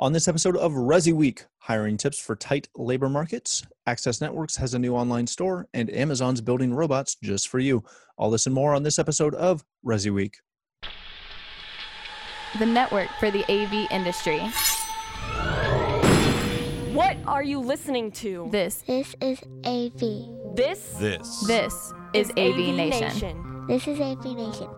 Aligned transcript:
On 0.00 0.14
this 0.14 0.28
episode 0.28 0.56
of 0.56 0.72
Resi 0.72 1.12
Week, 1.12 1.44
hiring 1.58 1.98
tips 1.98 2.18
for 2.18 2.34
tight 2.34 2.68
labor 2.74 3.10
markets, 3.10 3.66
Access 3.86 4.18
Networks 4.18 4.56
has 4.56 4.72
a 4.72 4.78
new 4.78 4.94
online 4.94 5.26
store, 5.26 5.68
and 5.74 5.90
Amazon's 5.90 6.40
building 6.40 6.72
robots 6.72 7.18
just 7.22 7.48
for 7.48 7.58
you. 7.58 7.84
All 8.16 8.30
this 8.30 8.46
and 8.46 8.54
more 8.54 8.74
on 8.74 8.82
this 8.82 8.98
episode 8.98 9.34
of 9.34 9.62
Resi 9.84 10.10
Week. 10.10 10.38
The 12.58 12.64
network 12.64 13.10
for 13.20 13.30
the 13.30 13.44
AV 13.52 13.90
industry. 13.90 14.38
What 16.94 17.18
are 17.26 17.42
you 17.42 17.60
listening 17.60 18.10
to? 18.12 18.48
This, 18.50 18.82
This 18.86 19.14
is 19.20 19.38
AV. 19.66 20.56
This 20.56 20.94
This. 20.98 21.46
this 21.46 21.92
is, 22.14 22.30
AV, 22.38 22.74
Nation. 22.74 23.66
This 23.68 23.86
is 23.86 24.00
AV 24.00 24.24
Nation. 24.34 24.70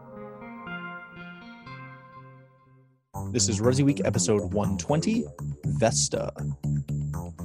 This 3.32 3.48
is 3.48 3.60
Resi 3.60 3.82
Week 3.82 4.02
episode 4.04 4.52
120 4.52 5.24
Vesta. 5.64 6.34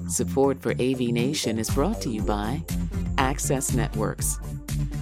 Support 0.10 0.62
for 0.62 0.72
AV 0.72 1.00
Nation 1.00 1.58
is 1.58 1.70
brought 1.70 2.02
to 2.02 2.10
you 2.10 2.22
by 2.24 2.62
Access 3.18 3.74
Networks 3.74 4.38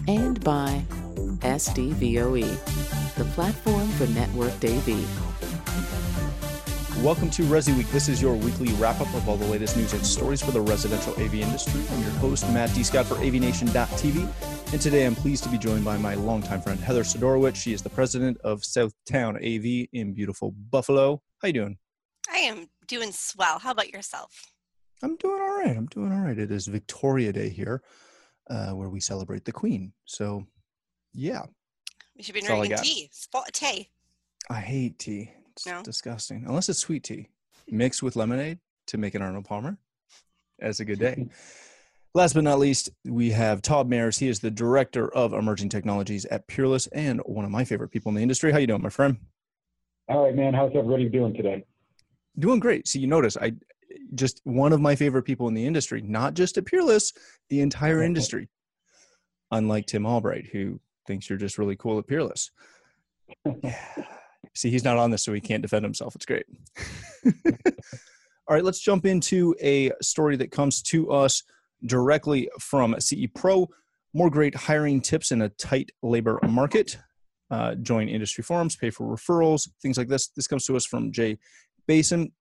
and 0.08 0.40
by 0.44 0.86
SDVOE, 1.40 3.16
the 3.16 3.26
platform 3.34 3.88
for 3.94 4.06
networked 4.06 4.64
AV. 4.64 4.88
Welcome 7.04 7.32
to 7.32 7.42
Resi 7.46 7.76
Week. 7.76 7.90
This 7.90 8.08
is 8.08 8.22
your 8.22 8.36
weekly 8.36 8.72
wrap 8.74 9.02
up 9.02 9.12
of 9.16 9.28
all 9.28 9.38
the 9.38 9.48
latest 9.48 9.76
news 9.78 9.94
and 9.94 10.06
stories 10.06 10.44
for 10.44 10.52
the 10.52 10.62
residential 10.62 11.14
AV 11.14 11.34
industry. 11.34 11.82
I'm 11.94 12.02
your 12.04 12.12
host, 12.12 12.48
Matt 12.52 12.72
D. 12.76 12.84
Scott 12.84 13.08
for 13.08 13.16
AVNation.tv. 13.16 14.55
And 14.72 14.82
today 14.82 15.06
I'm 15.06 15.16
pleased 15.16 15.44
to 15.44 15.50
be 15.50 15.58
joined 15.58 15.86
by 15.86 15.98
my 15.98 16.16
longtime 16.16 16.62
friend, 16.62 16.80
Heather 16.80 17.04
Sidorowicz. 17.04 17.56
She 17.56 17.72
is 17.74 17.82
the 17.82 17.90
president 17.90 18.38
of 18.44 18.62
Southtown 18.62 19.36
AV 19.38 19.88
in 19.94 20.14
beautiful 20.14 20.52
Buffalo. 20.70 21.22
How 21.42 21.48
you 21.48 21.54
doing? 21.54 21.78
I 22.30 22.38
am 22.40 22.68
doing 22.88 23.12
swell. 23.14 23.60
How 23.60 23.72
about 23.72 23.90
yourself? 23.94 24.32
I'm 25.02 25.16
doing 25.18 25.40
all 25.42 25.58
right. 25.60 25.78
I'm 25.78 25.86
doing 25.86 26.12
all 26.12 26.20
right. 26.20 26.38
It 26.38 26.52
is 26.52 26.68
Victoria 26.68 27.32
Day 27.32 27.50
here, 27.50 27.84
uh, 28.50 28.72
where 28.72 28.90
we 28.90 29.00
celebrate 29.00 29.46
the 29.46 29.52
Queen. 29.54 29.94
So, 30.06 30.46
yeah, 31.14 31.44
We 32.18 32.24
should 32.24 32.36
be 32.36 32.42
That's 32.42 32.54
drinking 32.54 32.78
tea. 32.84 33.10
Spot 33.14 33.48
tea. 33.54 33.90
I 34.50 34.60
hate 34.60 35.00
tea. 35.00 35.32
It's 35.54 35.66
No? 35.66 35.84
disgusting. 35.84 36.44
Unless 36.48 36.68
it's 36.70 36.80
sweet 36.80 37.04
tea 37.04 37.30
mixed 37.70 38.04
with 38.04 38.16
lemonade 38.16 38.60
to 38.88 38.98
make 38.98 39.16
an 39.16 39.22
Arnold 39.22 39.46
Palmer. 39.46 39.78
That's 40.60 40.80
a 40.82 40.86
good 40.86 41.00
day. 41.00 41.28
Last 42.16 42.34
but 42.34 42.46
not 42.46 42.60
least, 42.60 42.92
we 43.04 43.32
have 43.32 43.62
Todd 43.62 43.90
Mayers. 43.90 44.18
He 44.18 44.30
is 44.30 44.40
the 44.40 44.50
director 44.50 45.14
of 45.14 45.34
emerging 45.34 45.68
technologies 45.68 46.24
at 46.28 46.48
Peerless 46.48 46.88
and 46.88 47.20
one 47.26 47.44
of 47.44 47.52
my 47.52 47.66
favorite 47.66 47.90
people 47.90 48.10
in 48.10 48.16
the 48.16 48.22
industry. 48.22 48.54
How 48.54 48.58
you 48.58 48.68
doing, 48.68 48.82
my 48.82 48.88
friend? 48.88 49.18
All 50.08 50.24
right, 50.24 50.34
man. 50.34 50.54
How's 50.54 50.72
everybody 50.74 51.10
doing 51.10 51.34
today? 51.34 51.66
Doing 52.40 52.62
great. 52.62 52.88
So 52.88 53.00
you 53.00 53.08
notice 53.08 53.36
I 53.36 53.52
just 54.14 54.40
one 54.46 54.72
of 54.72 54.80
my 54.80 54.96
favorite 54.96 55.24
people 55.24 55.50
in 55.50 55.54
the 55.54 55.68
industry, 55.68 56.02
not 56.04 56.36
just 56.36 56.58
at 56.58 56.66
Peerless, 56.66 57.12
the 57.50 57.60
entire 57.60 58.02
industry. 58.10 58.48
Unlike 59.52 59.88
Tim 59.88 60.06
Albright, 60.06 60.46
who 60.54 60.80
thinks 61.08 61.30
you're 61.30 61.38
just 61.38 61.58
really 61.58 61.76
cool 61.76 62.00
at 62.00 62.08
Peerless. 62.08 62.50
Yeah. 63.62 63.78
See, 64.54 64.70
he's 64.70 64.86
not 64.86 64.98
on 64.98 65.12
this, 65.12 65.24
so 65.24 65.34
he 65.34 65.42
can't 65.42 65.62
defend 65.62 65.84
himself. 65.84 66.16
It's 66.16 66.26
great. 66.26 66.46
All 68.48 68.56
right, 68.56 68.64
let's 68.64 68.80
jump 68.80 69.06
into 69.06 69.54
a 69.60 69.92
story 70.02 70.38
that 70.38 70.52
comes 70.52 70.82
to 70.84 71.12
us 71.12 71.44
directly 71.86 72.50
from 72.60 72.96
CE 73.00 73.28
Pro. 73.34 73.68
More 74.14 74.30
great 74.30 74.56
hiring 74.56 75.02
tips 75.02 75.32
in 75.32 75.42
a 75.42 75.50
tight 75.50 75.92
labor 76.02 76.40
market. 76.48 76.98
Uh, 77.52 77.76
join 77.76 78.10
industry 78.10 78.44
forums, 78.44 78.76
pay 78.76 78.90
for 78.90 79.06
referrals, 79.06 79.70
things 79.82 79.98
like 79.98 80.08
this. 80.08 80.30
This 80.30 80.48
comes 80.48 80.66
to 80.66 80.76
us 80.76 80.86
from 80.86 81.12
Jay 81.12 81.38
Basen. 81.88 82.32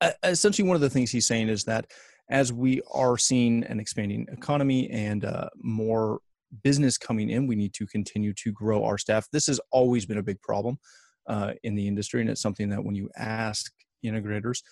Uh, 0.00 0.12
essentially, 0.22 0.66
one 0.66 0.76
of 0.76 0.80
the 0.80 0.90
things 0.90 1.10
he's 1.10 1.26
saying 1.26 1.48
is 1.48 1.64
that 1.64 1.86
as 2.30 2.52
we 2.52 2.80
are 2.92 3.16
seeing 3.16 3.64
an 3.64 3.80
expanding 3.80 4.26
economy 4.32 4.88
and 4.90 5.24
uh, 5.24 5.48
more 5.56 6.20
business 6.62 6.96
coming 6.96 7.30
in, 7.30 7.46
we 7.46 7.56
need 7.56 7.74
to 7.74 7.86
continue 7.86 8.32
to 8.34 8.52
grow 8.52 8.84
our 8.84 8.98
staff. 8.98 9.28
This 9.32 9.46
has 9.46 9.60
always 9.70 10.06
been 10.06 10.18
a 10.18 10.22
big 10.22 10.40
problem 10.40 10.78
uh, 11.26 11.52
in 11.62 11.74
the 11.74 11.86
industry, 11.86 12.20
and 12.20 12.30
it's 12.30 12.40
something 12.40 12.68
that 12.70 12.82
when 12.82 12.94
you 12.94 13.10
ask 13.16 13.72
integrators, 14.04 14.62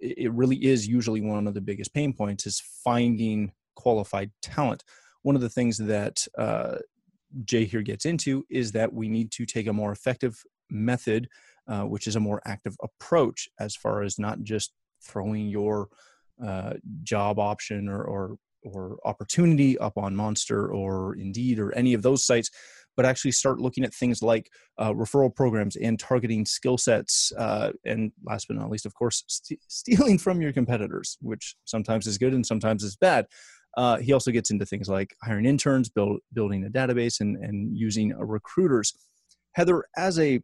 it 0.00 0.32
really 0.32 0.56
is 0.56 0.86
usually 0.86 1.20
one 1.20 1.46
of 1.46 1.54
the 1.54 1.60
biggest 1.60 1.92
pain 1.94 2.12
points 2.12 2.46
is 2.46 2.62
finding 2.84 3.52
qualified 3.76 4.30
talent. 4.42 4.84
One 5.22 5.34
of 5.34 5.42
the 5.42 5.48
things 5.48 5.78
that 5.78 6.26
uh, 6.38 6.76
Jay 7.44 7.64
here 7.64 7.82
gets 7.82 8.06
into 8.06 8.44
is 8.50 8.72
that 8.72 8.92
we 8.92 9.08
need 9.08 9.30
to 9.32 9.46
take 9.46 9.66
a 9.66 9.72
more 9.72 9.92
effective 9.92 10.42
method, 10.70 11.28
uh, 11.68 11.82
which 11.82 12.06
is 12.06 12.16
a 12.16 12.20
more 12.20 12.40
active 12.44 12.76
approach 12.82 13.48
as 13.58 13.76
far 13.76 14.02
as 14.02 14.18
not 14.18 14.42
just 14.42 14.72
throwing 15.02 15.48
your 15.48 15.88
uh, 16.44 16.74
job 17.02 17.38
option 17.38 17.88
or, 17.88 18.02
or 18.02 18.36
or 18.62 18.98
opportunity 19.04 19.78
up 19.78 19.96
on 19.96 20.14
Monster 20.14 20.70
or 20.70 21.14
Indeed 21.16 21.58
or 21.58 21.72
any 21.72 21.94
of 21.94 22.02
those 22.02 22.24
sites, 22.24 22.50
but 22.96 23.06
actually 23.06 23.32
start 23.32 23.60
looking 23.60 23.84
at 23.84 23.94
things 23.94 24.22
like 24.22 24.50
uh, 24.78 24.92
referral 24.92 25.34
programs 25.34 25.76
and 25.76 25.98
targeting 25.98 26.44
skill 26.44 26.76
sets. 26.78 27.32
Uh, 27.38 27.70
and 27.84 28.12
last 28.24 28.46
but 28.48 28.56
not 28.56 28.70
least, 28.70 28.86
of 28.86 28.94
course, 28.94 29.24
st- 29.28 29.60
stealing 29.68 30.18
from 30.18 30.40
your 30.40 30.52
competitors, 30.52 31.16
which 31.20 31.56
sometimes 31.64 32.06
is 32.06 32.18
good 32.18 32.34
and 32.34 32.44
sometimes 32.46 32.82
is 32.82 32.96
bad. 32.96 33.26
Uh, 33.76 33.98
he 33.98 34.12
also 34.12 34.30
gets 34.30 34.50
into 34.50 34.66
things 34.66 34.88
like 34.88 35.14
hiring 35.22 35.46
interns, 35.46 35.88
build, 35.88 36.18
building 36.32 36.64
a 36.64 36.68
database, 36.68 37.20
and, 37.20 37.36
and 37.36 37.76
using 37.76 38.16
recruiters. 38.18 38.92
Heather, 39.52 39.84
as 39.96 40.18
a 40.18 40.40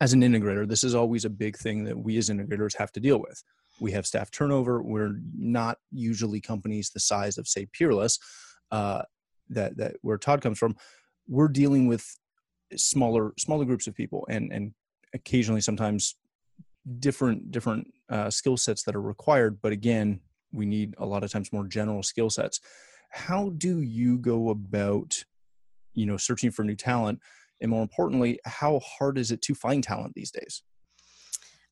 as 0.00 0.12
an 0.12 0.22
integrator, 0.22 0.66
this 0.66 0.82
is 0.82 0.94
always 0.94 1.24
a 1.24 1.30
big 1.30 1.56
thing 1.56 1.84
that 1.84 1.96
we 1.96 2.16
as 2.16 2.28
integrators 2.28 2.76
have 2.76 2.90
to 2.92 3.00
deal 3.00 3.20
with. 3.20 3.42
We 3.80 3.92
have 3.92 4.06
staff 4.06 4.30
turnover. 4.30 4.82
We're 4.82 5.14
not 5.36 5.78
usually 5.92 6.40
companies 6.40 6.90
the 6.90 7.00
size 7.00 7.38
of, 7.38 7.46
say, 7.46 7.66
Peerless, 7.72 8.18
uh, 8.70 9.02
that 9.50 9.76
that 9.76 9.96
where 10.02 10.18
Todd 10.18 10.40
comes 10.40 10.58
from. 10.58 10.76
We're 11.28 11.48
dealing 11.48 11.86
with 11.86 12.18
smaller 12.76 13.32
smaller 13.38 13.64
groups 13.64 13.86
of 13.86 13.94
people, 13.94 14.26
and 14.28 14.52
and 14.52 14.72
occasionally 15.14 15.60
sometimes 15.60 16.16
different 16.98 17.50
different 17.50 17.92
uh, 18.08 18.30
skill 18.30 18.56
sets 18.56 18.82
that 18.84 18.94
are 18.94 19.02
required. 19.02 19.60
But 19.62 19.72
again, 19.72 20.20
we 20.52 20.66
need 20.66 20.94
a 20.98 21.06
lot 21.06 21.24
of 21.24 21.30
times 21.30 21.52
more 21.52 21.66
general 21.66 22.02
skill 22.02 22.30
sets. 22.30 22.60
How 23.10 23.50
do 23.50 23.80
you 23.80 24.18
go 24.18 24.48
about, 24.50 25.24
you 25.94 26.06
know, 26.06 26.16
searching 26.16 26.50
for 26.50 26.64
new 26.64 26.76
talent? 26.76 27.20
And 27.60 27.70
more 27.70 27.82
importantly, 27.82 28.40
how 28.44 28.80
hard 28.80 29.18
is 29.18 29.30
it 29.30 29.42
to 29.42 29.54
find 29.54 29.84
talent 29.84 30.14
these 30.14 30.30
days? 30.30 30.62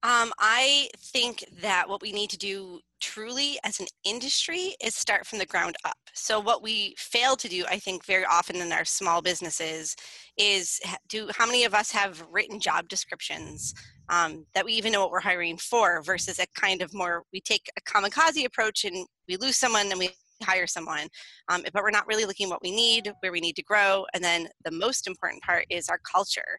Um, 0.03 0.33
I 0.39 0.89
think 0.97 1.45
that 1.61 1.89
what 1.89 2.01
we 2.01 2.13
need 2.13 2.31
to 2.31 2.39
do 2.39 2.81
truly 3.01 3.59
as 3.65 3.81
an 3.81 3.87
industry 4.05 4.75
is 4.83 4.95
start 4.95 5.27
from 5.27 5.39
the 5.39 5.47
ground 5.47 5.77
up. 5.85 5.97
So 6.15 6.39
what 6.39 6.63
we 6.63 6.95
fail 6.99 7.37
to 7.37 7.49
do, 7.49 7.65
I 7.69 7.79
think, 7.79 8.05
very 8.05 8.25
often 8.25 8.57
in 8.57 8.73
our 8.73 8.85
small 8.85 9.23
businesses 9.23 9.97
is 10.37 10.81
do 11.09 11.29
how 11.35 11.47
many 11.47 11.65
of 11.65 11.75
us 11.75 11.91
have 11.93 12.25
written 12.31 12.61
job 12.61 12.89
descriptions 12.89 13.75
um, 14.09 14.47
that 14.55 14.65
we 14.65 14.73
even 14.73 14.93
know 14.93 15.01
what 15.03 15.11
we're 15.11 15.21
hiring 15.21 15.57
for 15.57 16.03
versus 16.03 16.39
a 16.39 16.47
kind 16.59 16.83
of 16.83 16.93
more 16.95 17.23
we 17.33 17.41
take 17.41 17.71
a 17.77 17.81
kamikaze 17.83 18.45
approach 18.45 18.85
and 18.85 19.07
we 19.29 19.37
lose 19.37 19.57
someone 19.57 19.91
and 19.91 19.99
we 19.99 20.11
hire 20.43 20.67
someone 20.67 21.07
um, 21.51 21.63
but 21.75 21.83
we're 21.83 21.91
not 21.91 22.07
really 22.07 22.25
looking 22.25 22.47
at 22.47 22.51
what 22.51 22.63
we 22.63 22.71
need 22.71 23.13
where 23.21 23.31
we 23.31 23.41
need 23.41 23.55
to 23.55 23.63
grow 23.63 24.07
and 24.15 24.25
then 24.25 24.49
the 24.65 24.71
most 24.71 25.07
important 25.07 25.43
part 25.43 25.67
is 25.69 25.89
our 25.91 26.01
culture 26.11 26.59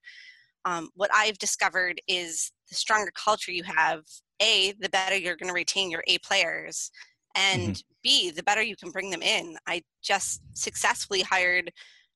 um, 0.66 0.90
what 0.96 1.10
I've 1.14 1.38
discovered 1.38 2.02
is 2.08 2.52
the 2.70 2.76
stronger 2.76 3.12
culture 3.16 3.52
you 3.52 3.64
have, 3.64 4.04
A, 4.42 4.74
the 4.80 4.90
better 4.90 5.16
you're 5.16 5.36
going 5.36 5.50
to 5.50 5.54
retain 5.54 5.92
your 5.92 6.04
A 6.08 6.18
players, 6.20 6.92
and 7.36 7.82
B, 8.04 8.32
the 8.32 8.44
better 8.44 8.62
you 8.62 8.76
can 8.76 8.92
bring 8.92 9.10
them 9.10 9.22
in. 9.22 9.58
I 9.68 9.84
just 10.02 10.42
successfully 10.54 11.22
hired 11.22 11.72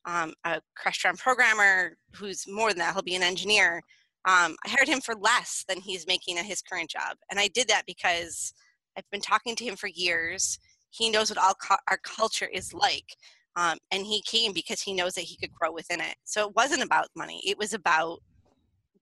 um, 0.05 0.33
a 0.43 0.61
Crestron 0.79 1.17
programmer 1.17 1.97
who's 2.13 2.45
more 2.47 2.69
than 2.69 2.79
that, 2.79 2.93
he'll 2.93 3.03
be 3.03 3.15
an 3.15 3.23
engineer. 3.23 3.81
Um, 4.25 4.55
I 4.65 4.69
hired 4.69 4.87
him 4.87 5.01
for 5.01 5.15
less 5.15 5.63
than 5.67 5.79
he's 5.79 6.07
making 6.07 6.37
at 6.37 6.45
his 6.45 6.61
current 6.61 6.89
job. 6.89 7.17
And 7.29 7.39
I 7.39 7.47
did 7.47 7.67
that 7.67 7.83
because 7.85 8.53
I've 8.97 9.09
been 9.11 9.21
talking 9.21 9.55
to 9.55 9.63
him 9.63 9.75
for 9.75 9.87
years. 9.87 10.59
He 10.89 11.09
knows 11.09 11.29
what 11.29 11.37
all 11.37 11.53
cu- 11.53 11.75
our 11.89 11.99
culture 12.03 12.49
is 12.51 12.73
like. 12.73 13.15
Um, 13.55 13.77
and 13.91 14.05
he 14.05 14.21
came 14.23 14.51
because 14.51 14.81
he 14.81 14.93
knows 14.93 15.13
that 15.13 15.21
he 15.21 15.37
could 15.37 15.53
grow 15.53 15.71
within 15.71 16.01
it. 16.01 16.15
So 16.23 16.47
it 16.47 16.55
wasn't 16.55 16.83
about 16.83 17.07
money. 17.15 17.41
It 17.45 17.57
was 17.57 17.73
about 17.73 18.19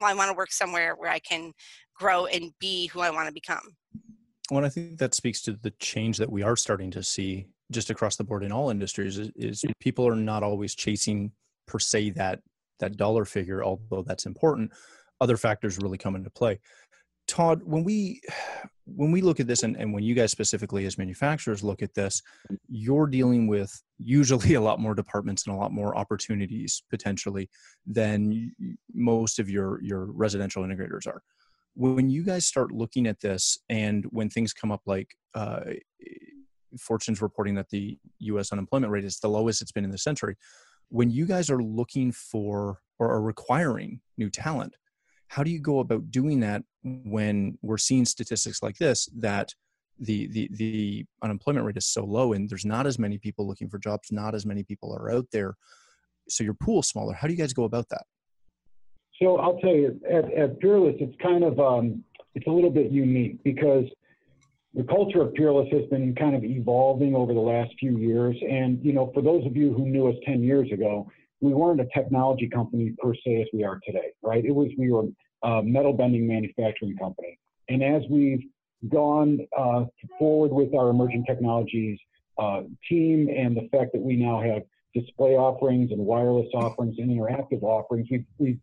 well, 0.01 0.11
I 0.11 0.15
want 0.15 0.29
to 0.29 0.35
work 0.35 0.51
somewhere 0.51 0.95
where 0.95 1.09
I 1.09 1.19
can 1.19 1.53
grow 1.93 2.25
and 2.25 2.51
be 2.59 2.87
who 2.87 3.01
I 3.01 3.09
want 3.09 3.27
to 3.27 3.33
become. 3.33 3.75
Well, 4.51 4.65
I 4.65 4.69
think 4.69 4.97
that 4.99 5.13
speaks 5.13 5.41
to 5.43 5.53
the 5.53 5.71
change 5.79 6.17
that 6.17 6.31
we 6.31 6.43
are 6.43 6.55
starting 6.55 6.91
to 6.91 7.03
see 7.03 7.47
just 7.71 7.89
across 7.89 8.15
the 8.15 8.23
board 8.23 8.43
in 8.43 8.51
all 8.51 8.69
industries 8.69 9.17
is, 9.17 9.31
is 9.35 9.63
people 9.79 10.07
are 10.07 10.15
not 10.15 10.43
always 10.43 10.75
chasing 10.75 11.31
per 11.65 11.79
se 11.79 12.11
that 12.11 12.39
that 12.79 12.97
dollar 12.97 13.23
figure, 13.23 13.63
although 13.63 14.03
that's 14.05 14.25
important. 14.25 14.71
Other 15.21 15.37
factors 15.37 15.77
really 15.77 15.97
come 15.97 16.15
into 16.15 16.29
play. 16.29 16.59
Todd, 17.27 17.61
when 17.63 17.83
we 17.83 18.21
when 18.85 19.13
we 19.13 19.21
look 19.21 19.39
at 19.39 19.47
this 19.47 19.63
and, 19.63 19.77
and 19.77 19.93
when 19.93 20.03
you 20.03 20.13
guys 20.13 20.29
specifically 20.31 20.85
as 20.85 20.97
manufacturers 20.97 21.63
look 21.63 21.81
at 21.81 21.93
this, 21.93 22.21
you're 22.67 23.07
dealing 23.07 23.47
with 23.47 23.71
usually 23.97 24.53
a 24.55 24.61
lot 24.61 24.79
more 24.79 24.93
departments 24.93 25.47
and 25.47 25.55
a 25.55 25.57
lot 25.57 25.71
more 25.71 25.97
opportunities 25.97 26.83
potentially 26.89 27.49
than 27.85 28.53
most 28.93 29.39
of 29.39 29.49
your 29.49 29.81
your 29.81 30.05
residential 30.11 30.63
integrators 30.63 31.07
are. 31.07 31.21
When 31.75 32.09
you 32.09 32.23
guys 32.23 32.45
start 32.45 32.71
looking 32.71 33.07
at 33.07 33.19
this 33.19 33.57
and 33.69 34.05
when 34.09 34.29
things 34.29 34.53
come 34.53 34.71
up 34.71 34.81
like 34.85 35.15
uh, 35.35 35.61
fortune's 36.79 37.21
reporting 37.21 37.55
that 37.55 37.69
the 37.69 37.97
us 38.19 38.51
unemployment 38.51 38.91
rate 38.91 39.05
is 39.05 39.19
the 39.19 39.27
lowest 39.27 39.61
it's 39.61 39.71
been 39.71 39.85
in 39.85 39.91
the 39.91 39.97
century 39.97 40.35
when 40.89 41.09
you 41.09 41.25
guys 41.25 41.49
are 41.49 41.61
looking 41.63 42.11
for 42.11 42.79
or 42.99 43.11
are 43.11 43.21
requiring 43.21 43.99
new 44.17 44.29
talent 44.29 44.75
how 45.27 45.43
do 45.43 45.51
you 45.51 45.59
go 45.59 45.79
about 45.79 46.11
doing 46.11 46.39
that 46.39 46.63
when 46.83 47.57
we're 47.61 47.77
seeing 47.77 48.05
statistics 48.05 48.61
like 48.61 48.77
this 48.77 49.07
that 49.15 49.53
the 49.99 50.27
the 50.27 50.49
the 50.53 51.05
unemployment 51.23 51.65
rate 51.65 51.77
is 51.77 51.85
so 51.85 52.03
low 52.03 52.33
and 52.33 52.49
there's 52.49 52.65
not 52.65 52.87
as 52.87 52.97
many 52.97 53.17
people 53.17 53.47
looking 53.47 53.69
for 53.69 53.77
jobs 53.77 54.11
not 54.11 54.33
as 54.33 54.45
many 54.45 54.63
people 54.63 54.93
are 54.95 55.11
out 55.11 55.25
there 55.31 55.55
so 56.29 56.43
your 56.43 56.53
pool's 56.53 56.87
smaller? 56.87 57.13
How 57.13 57.27
do 57.27 57.33
you 57.33 57.39
guys 57.39 57.53
go 57.53 57.63
about 57.63 57.89
that 57.89 58.03
so 59.23 59.37
i'll 59.37 59.57
tell 59.59 59.73
you 59.73 59.99
at, 60.09 60.31
at 60.33 60.59
peerless 60.59 60.95
it's 60.99 61.15
kind 61.21 61.43
of 61.43 61.59
um, 61.59 62.03
it's 62.35 62.47
a 62.47 62.51
little 62.51 62.69
bit 62.69 62.91
unique 62.91 63.43
because 63.43 63.85
the 64.73 64.83
culture 64.83 65.21
of 65.21 65.33
peerless 65.35 65.67
has 65.71 65.85
been 65.89 66.15
kind 66.15 66.35
of 66.35 66.43
evolving 66.43 67.15
over 67.15 67.33
the 67.33 67.39
last 67.39 67.71
few 67.79 67.97
years. 67.97 68.35
And 68.41 68.83
you 68.83 68.93
know 68.93 69.11
for 69.13 69.21
those 69.21 69.45
of 69.45 69.55
you 69.55 69.73
who 69.73 69.85
knew 69.85 70.07
us 70.07 70.15
10 70.25 70.43
years 70.43 70.71
ago 70.71 71.09
we 71.41 71.53
weren't 71.53 71.81
a 71.81 71.87
technology 71.93 72.47
company 72.47 72.93
per 72.97 73.13
se 73.13 73.41
as 73.41 73.47
we 73.53 73.63
are 73.63 73.79
today 73.85 74.11
right? 74.21 74.43
It 74.43 74.53
was 74.53 74.69
we 74.77 74.91
were 74.91 75.05
a 75.43 75.61
metal 75.61 75.93
bending 75.93 76.27
manufacturing 76.27 76.97
company. 76.97 77.37
And 77.69 77.83
as 77.83 78.03
we've 78.09 78.43
gone 78.89 79.39
uh, 79.57 79.85
forward 80.17 80.51
with 80.51 80.73
our 80.73 80.89
emerging 80.89 81.25
technologies 81.25 81.99
uh, 82.37 82.61
team 82.89 83.29
and 83.29 83.55
the 83.55 83.69
fact 83.71 83.91
that 83.93 84.01
we 84.01 84.15
now 84.15 84.41
have 84.41 84.63
display 84.95 85.35
offerings 85.35 85.91
and 85.91 85.99
wireless 85.99 86.47
offerings 86.53 86.95
and 86.97 87.09
interactive 87.09 87.61
offerings, 87.61 88.07
we 88.09 88.25
we 88.37 88.57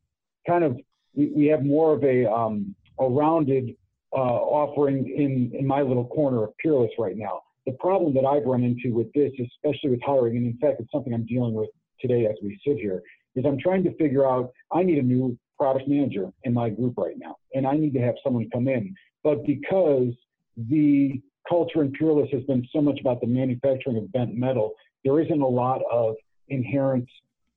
kind 0.46 0.64
of 0.64 0.76
we, 1.14 1.32
we 1.34 1.46
have 1.46 1.64
more 1.64 1.94
of 1.94 2.04
a 2.04 2.31
um, 2.31 2.75
a 2.98 3.08
rounded 3.08 3.75
uh, 4.12 4.16
offering 4.16 5.08
in 5.16 5.52
in 5.58 5.66
my 5.66 5.82
little 5.82 6.06
corner 6.06 6.44
of 6.44 6.56
Peerless 6.58 6.90
right 6.98 7.16
now. 7.16 7.42
The 7.66 7.72
problem 7.72 8.14
that 8.14 8.25
I've 8.25 8.44
run 8.44 8.64
into 8.64 8.94
with 8.94 9.12
this, 9.12 9.32
especially 9.38 9.90
with 9.90 10.00
hiring, 10.02 10.37
and 10.37 10.46
in 10.46 10.58
fact, 10.58 10.81
it's 10.81 10.90
something 10.90 11.12
I'm 11.12 11.26
dealing 11.26 11.54
with 11.54 11.69
today 12.00 12.26
as 12.26 12.37
we 12.42 12.58
sit 12.66 12.78
here, 12.78 13.02
is 13.37 13.44
I'm 13.46 13.58
trying 13.58 13.84
to 13.84 13.94
figure 13.96 14.26
out 14.26 14.50
I 14.72 14.82
need 14.82 14.98
a 14.98 15.02
new 15.02 15.38
product 15.58 15.87
manager 15.87 16.32
in 16.44 16.54
my 16.54 16.70
group 16.70 16.94
right 16.96 17.16
now, 17.19 17.37
and 17.54 17.66
I 17.66 17.72
need 17.75 17.92
to 17.94 18.00
have 18.00 18.14
someone 18.25 18.48
come 18.50 18.66
in 18.66 18.94
but 19.22 19.44
because 19.46 20.12
the 20.56 21.20
culture 21.48 21.82
in 21.82 21.92
Peerless 21.92 22.28
has 22.32 22.42
been 22.44 22.66
so 22.72 22.81
much 22.81 23.00
about 23.00 23.20
the 23.20 23.26
manufacturing 23.26 23.96
of 23.96 24.10
bent 24.12 24.34
metal, 24.34 24.75
there 25.04 25.20
isn't 25.20 25.40
a 25.40 25.48
lot 25.48 25.82
of 25.90 26.14
inherent 26.48 27.08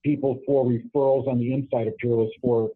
people 0.04 0.40
for 0.46 0.66
referrals 0.66 1.28
on 1.28 1.40
the 1.40 1.54
inside 1.54 1.88
of 1.88 1.98
Peerless 1.98 2.32
for 2.42 2.70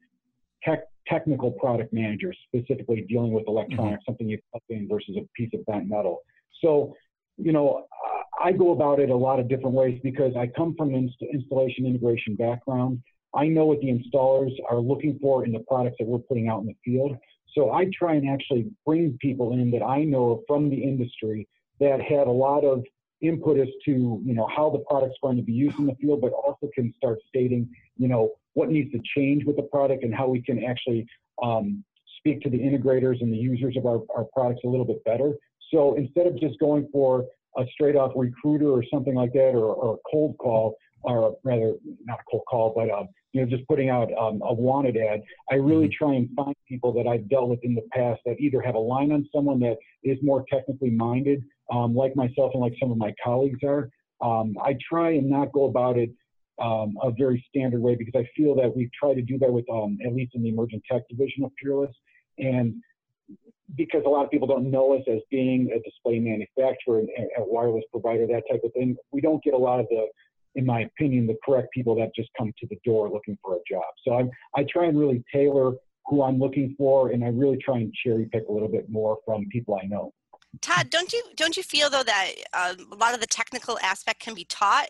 tech, 0.64 0.86
technical 1.08 1.52
product 1.52 1.94
managers, 1.94 2.38
specifically 2.48 3.06
dealing 3.08 3.32
with 3.32 3.46
electronics, 3.48 4.02
mm-hmm. 4.02 4.12
something 4.12 4.30
you 4.30 4.40
plug 4.52 4.62
in 4.70 4.88
versus 4.88 5.16
a 5.18 5.28
piece 5.36 5.50
of 5.54 5.66
bent 5.66 5.88
metal. 5.88 6.22
So, 6.62 6.96
you 7.38 7.52
know, 7.52 7.86
I 8.44 8.52
go 8.52 8.72
about 8.72 9.00
it 9.00 9.10
a 9.10 9.16
lot 9.16 9.40
of 9.40 9.48
different 9.48 9.76
ways 9.76 10.00
because 10.04 10.36
I 10.36 10.48
come 10.48 10.76
from 10.78 10.90
an 10.90 10.96
inst- 10.96 11.34
installation 11.34 11.86
integration 11.86 12.36
background. 12.36 13.02
I 13.36 13.48
know 13.48 13.66
what 13.66 13.80
the 13.82 13.88
installers 13.88 14.52
are 14.70 14.80
looking 14.80 15.20
for 15.22 15.46
in 15.46 15.52
the 15.52 15.60
products 15.60 15.98
that 16.00 16.08
we're 16.08 16.20
putting 16.20 16.48
out 16.48 16.62
in 16.62 16.68
the 16.68 16.76
field. 16.84 17.18
So 17.54 17.72
I 17.72 17.90
try 17.98 18.16
and 18.16 18.30
actually 18.30 18.68
bring 18.86 19.18
people 19.20 19.54
in 19.54 19.72
that 19.72 19.84
I 19.84 20.04
know 20.04 20.44
from 20.48 20.70
the 20.70 20.82
industry 20.82 21.48
that 21.80 22.02
had 22.02 22.28
a 22.28 22.32
lot 22.32 22.64
of 22.64 22.84
input 23.22 23.60
as 23.60 23.68
to 23.86 24.22
you 24.24 24.34
know 24.34 24.48
how 24.56 24.70
the 24.70 24.80
product's 24.80 25.18
going 25.22 25.38
to 25.38 25.44
be 25.44 25.54
used 25.54 25.78
in 25.80 25.86
the 25.86 25.96
field, 25.96 26.22
but 26.22 26.32
also 26.32 26.70
can 26.74 26.94
start 26.98 27.20
stating 27.28 27.70
you 27.98 28.08
know 28.08 28.32
what 28.54 28.70
needs 28.70 28.92
to 28.92 29.00
change 29.16 29.46
with 29.46 29.56
the 29.56 29.64
product 29.64 30.04
and 30.04 30.14
how 30.14 30.28
we 30.28 30.42
can 30.42 30.64
actually 30.64 31.06
um, 31.44 31.84
speak 32.18 32.42
to 32.42 32.50
the 32.50 32.58
integrators 32.58 33.22
and 33.22 33.32
the 33.32 33.38
users 33.38 33.78
of 33.78 33.86
our, 33.86 34.02
our 34.16 34.26
products 34.34 34.62
a 34.66 34.68
little 34.68 34.86
bit 34.86 35.04
better. 35.04 35.34
So 35.72 35.96
instead 35.96 36.28
of 36.28 36.40
just 36.40 36.58
going 36.60 36.88
for 36.92 37.26
a 37.58 37.66
straight 37.72 37.96
off 37.96 38.12
recruiter 38.16 38.70
or 38.70 38.84
something 38.92 39.16
like 39.16 39.34
that 39.34 39.52
or, 39.52 39.74
or 39.74 39.96
a 39.96 39.98
cold 40.10 40.38
call, 40.38 40.76
or 41.04 41.36
rather 41.44 41.74
not 42.06 42.20
a 42.20 42.24
cold 42.30 42.44
call, 42.50 42.74
but 42.76 42.90
uh, 42.90 43.04
you 43.34 43.42
know, 43.42 43.48
just 43.48 43.68
putting 43.68 43.90
out 43.90 44.10
um, 44.20 44.42
a 44.44 44.54
wanted 44.54 44.98
ad, 44.98 45.22
I 45.52 45.56
really 45.56 45.86
mm-hmm. 45.86 46.06
try 46.06 46.16
and 46.16 46.30
find 46.36 46.56
people 46.68 46.92
that 46.94 47.08
I've 47.08 47.30
dealt 47.30 47.50
with 47.50 47.60
in 47.64 47.76
the 47.76 47.88
past 47.94 48.22
that 48.26 48.40
either 48.40 48.62
have 48.62 48.76
a 48.76 48.80
line 48.80 49.12
on 49.12 49.28
someone 49.34 49.60
that 49.60 49.78
is 50.04 50.18
more 50.22 50.44
technically 50.52 50.90
minded, 50.90 51.44
um, 51.72 51.96
like 51.96 52.16
myself 52.16 52.52
and 52.54 52.62
like 52.62 52.74
some 52.80 52.92
of 52.92 52.98
my 52.98 53.14
colleagues 53.24 53.60
are. 53.64 53.90
Um, 54.22 54.56
I 54.64 54.76
try 54.90 55.12
and 55.12 55.30
not 55.30 55.52
go 55.52 55.66
about 55.66 55.98
it 55.98 56.10
um, 56.62 56.98
a 57.04 57.12
very 57.12 57.46
standard 57.50 57.82
way 57.82 57.96
because 57.96 58.14
I 58.16 58.28
feel 58.36 58.56
that 58.56 58.76
we 58.76 58.90
try 59.00 59.14
to 59.14 59.22
do 59.22 59.38
that 59.40 59.52
with, 59.52 59.66
um, 59.72 59.98
at 60.06 60.14
least 60.14 60.34
in 60.34 60.44
the 60.44 60.50
emerging 60.50 60.82
tech 60.90 61.08
division 61.08 61.44
of 61.44 61.52
Peerless. 61.62 61.96
And 62.40 62.76
because 63.76 64.04
a 64.06 64.10
lot 64.10 64.26
of 64.26 64.32
people 64.32 64.48
don't 64.48 64.72
know 64.72 64.96
us 64.96 65.04
as 65.12 65.20
being 65.30 65.70
a 65.72 65.80
display 65.82 66.20
manufacturer 66.20 67.00
and 67.00 67.10
a 67.38 67.44
wireless 67.44 67.84
provider, 67.92 68.26
that 68.28 68.44
type 68.50 68.62
of 68.64 68.74
thing, 68.74 68.96
we 69.12 69.22
don't 69.22 69.44
get 69.44 69.54
a 69.54 69.58
lot 69.58 69.80
of 69.80 69.88
the 69.90 70.08
in 70.58 70.66
my 70.66 70.82
opinion, 70.82 71.28
the 71.28 71.38
correct 71.46 71.72
people 71.72 71.96
that 71.96 72.10
just 72.16 72.30
come 72.38 72.52
to 72.60 72.68
the 72.68 72.78
door 72.84 73.10
looking 73.10 73.38
for 73.44 73.56
a 73.56 73.60
job. 73.72 73.84
So 74.04 74.16
I'm, 74.16 74.30
I 74.56 74.66
try 74.70 74.86
and 74.86 75.00
really 75.00 75.24
tailor 75.32 75.74
who 76.08 76.24
I'm 76.24 76.40
looking 76.40 76.74
for, 76.78 77.12
and 77.12 77.24
I 77.24 77.28
really 77.28 77.60
try 77.64 77.78
and 77.78 77.94
cherry 78.04 78.28
pick 78.32 78.44
a 78.50 78.52
little 78.52 78.68
bit 78.68 78.90
more 78.90 79.20
from 79.24 79.46
people 79.52 79.80
I 79.82 79.86
know. 79.86 80.12
Todd, 80.62 80.90
don't 80.90 81.12
you 81.14 81.24
don't 81.36 81.58
you 81.58 81.64
feel 81.64 81.90
though 81.90 82.04
that 82.04 82.32
uh, 82.54 82.74
a 82.92 82.96
lot 82.96 83.14
of 83.14 83.20
the 83.20 83.28
technical 83.28 83.78
aspect 83.80 84.20
can 84.20 84.34
be 84.34 84.46
taught 84.46 84.88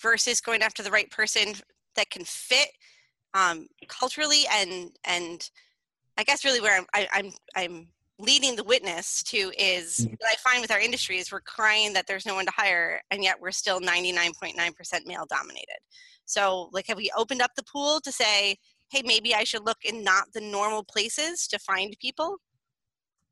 versus 0.00 0.40
going 0.40 0.62
after 0.62 0.82
the 0.82 0.90
right 0.90 1.10
person 1.10 1.54
that 1.96 2.10
can 2.10 2.24
fit 2.24 2.68
um, 3.34 3.66
culturally 3.88 4.44
and 4.52 4.92
and 5.04 5.50
I 6.16 6.24
guess 6.24 6.44
really 6.44 6.60
where 6.60 6.76
I'm 6.76 6.86
I, 6.94 7.08
am 7.18 7.32
i 7.56 7.62
I'm 7.62 7.88
leading 8.20 8.54
the 8.54 8.64
witness 8.64 9.22
to 9.24 9.52
is 9.58 9.96
mm-hmm. 9.96 10.14
what 10.18 10.30
I 10.30 10.36
find 10.36 10.60
with 10.60 10.70
our 10.70 10.80
industry 10.80 11.18
is 11.18 11.32
we're 11.32 11.40
crying 11.40 11.92
that 11.94 12.06
there's 12.06 12.26
no 12.26 12.34
one 12.34 12.46
to 12.46 12.52
hire, 12.54 13.00
and 13.10 13.24
yet 13.24 13.40
we're 13.40 13.50
still 13.50 13.80
99.9% 13.80 15.06
male 15.06 15.26
dominated. 15.28 15.78
So, 16.26 16.68
like, 16.72 16.86
have 16.86 16.98
we 16.98 17.10
opened 17.16 17.42
up 17.42 17.52
the 17.56 17.64
pool 17.64 18.00
to 18.00 18.12
say, 18.12 18.56
hey, 18.90 19.02
maybe 19.04 19.34
I 19.34 19.44
should 19.44 19.64
look 19.64 19.78
in 19.84 20.04
not 20.04 20.32
the 20.32 20.40
normal 20.40 20.84
places 20.84 21.46
to 21.48 21.58
find 21.58 21.96
people? 22.00 22.36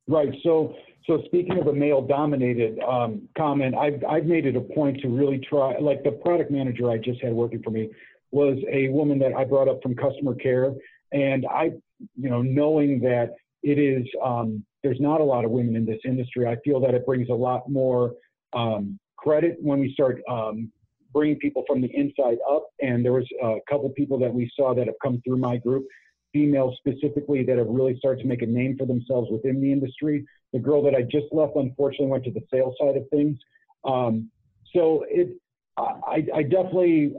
Right. 0.09 0.35
So, 0.43 0.75
so 1.07 1.23
speaking 1.27 1.59
of 1.59 1.67
a 1.67 1.73
male 1.73 2.01
dominated 2.01 2.79
um, 2.81 3.29
comment, 3.37 3.75
I've, 3.75 4.03
I've 4.09 4.25
made 4.25 4.47
it 4.47 4.57
a 4.57 4.61
point 4.61 5.01
to 5.03 5.09
really 5.09 5.39
try, 5.39 5.77
like 5.79 6.03
the 6.03 6.13
product 6.13 6.51
manager 6.51 6.91
I 6.91 6.97
just 6.97 7.23
had 7.23 7.33
working 7.33 7.63
for 7.63 7.71
me 7.71 7.91
was 8.31 8.59
a 8.71 8.89
woman 8.89 9.19
that 9.19 9.35
I 9.35 9.45
brought 9.45 9.69
up 9.69 9.83
from 9.83 9.95
customer 9.95 10.35
care. 10.35 10.73
And 11.13 11.47
I, 11.47 11.73
you 12.17 12.31
know, 12.31 12.43
knowing 12.43 13.01
that 13.01 13.35
it 13.63 13.79
is 13.79 14.07
um, 14.25 14.65
there's 14.83 15.01
not 15.01 15.21
a 15.21 15.25
lot 15.25 15.45
of 15.45 15.51
women 15.51 15.77
in 15.77 15.85
this 15.85 16.01
industry. 16.05 16.47
I 16.47 16.57
feel 16.65 16.81
that 16.81 16.95
it 16.95 17.05
brings 17.05 17.29
a 17.29 17.35
lot 17.35 17.69
more 17.69 18.15
um, 18.53 18.99
credit 19.17 19.57
when 19.61 19.81
we 19.81 19.93
start 19.93 20.23
um, 20.31 20.71
bringing 21.13 21.39
people 21.39 21.65
from 21.67 21.81
the 21.81 21.91
inside 21.95 22.39
up. 22.51 22.69
And 22.81 23.05
there 23.05 23.13
was 23.13 23.27
a 23.43 23.57
couple 23.69 23.89
people 23.91 24.19
that 24.21 24.33
we 24.33 24.51
saw 24.55 24.75
that 24.75 24.87
have 24.87 24.97
come 25.03 25.21
through 25.27 25.39
my 25.39 25.57
group, 25.57 25.87
females 26.33 26.77
specifically, 26.79 27.45
that 27.45 27.59
have 27.59 27.69
really 27.69 27.97
started 27.99 28.23
to 28.23 28.29
make 28.29 28.43
a 28.43 28.47
name 28.47 28.77
for 28.79 28.87
themselves 28.87 29.29
within 29.31 29.61
the 29.61 29.73
industry. 29.73 30.25
The 30.53 30.59
girl 30.59 30.83
that 30.83 30.95
I 30.95 31.03
just 31.03 31.27
left, 31.33 31.53
unfortunately, 31.57 32.07
went 32.07 32.25
to 32.25 32.31
the 32.31 32.43
sales 32.53 32.75
side 32.81 32.97
of 32.97 33.09
things. 33.11 33.39
Um, 33.85 34.31
so 34.75 35.05
it, 35.09 35.31
I, 35.77 36.27
I 36.35 36.43
definitely, 36.43 37.15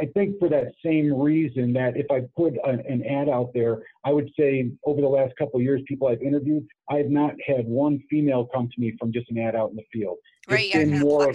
I 0.00 0.06
think 0.14 0.38
for 0.38 0.48
that 0.48 0.72
same 0.84 1.12
reason 1.12 1.72
that 1.74 1.96
if 1.96 2.06
I 2.10 2.22
put 2.36 2.54
an, 2.64 2.80
an 2.88 3.04
ad 3.04 3.28
out 3.28 3.50
there, 3.52 3.82
I 4.04 4.12
would 4.12 4.30
say 4.38 4.70
over 4.84 5.00
the 5.00 5.08
last 5.08 5.34
couple 5.36 5.58
of 5.58 5.62
years, 5.62 5.82
people 5.86 6.08
I've 6.08 6.22
interviewed, 6.22 6.66
I 6.88 6.96
have 6.96 7.10
not 7.10 7.34
had 7.46 7.66
one 7.66 8.02
female 8.08 8.46
come 8.46 8.68
to 8.74 8.80
me 8.80 8.96
from 8.98 9.12
just 9.12 9.30
an 9.30 9.38
ad 9.38 9.54
out 9.54 9.70
in 9.70 9.76
the 9.76 9.84
field. 9.92 10.16
Right, 10.48 10.66
it's 10.66 10.74
yeah, 10.74 10.84
been 10.84 11.00
more 11.00 11.34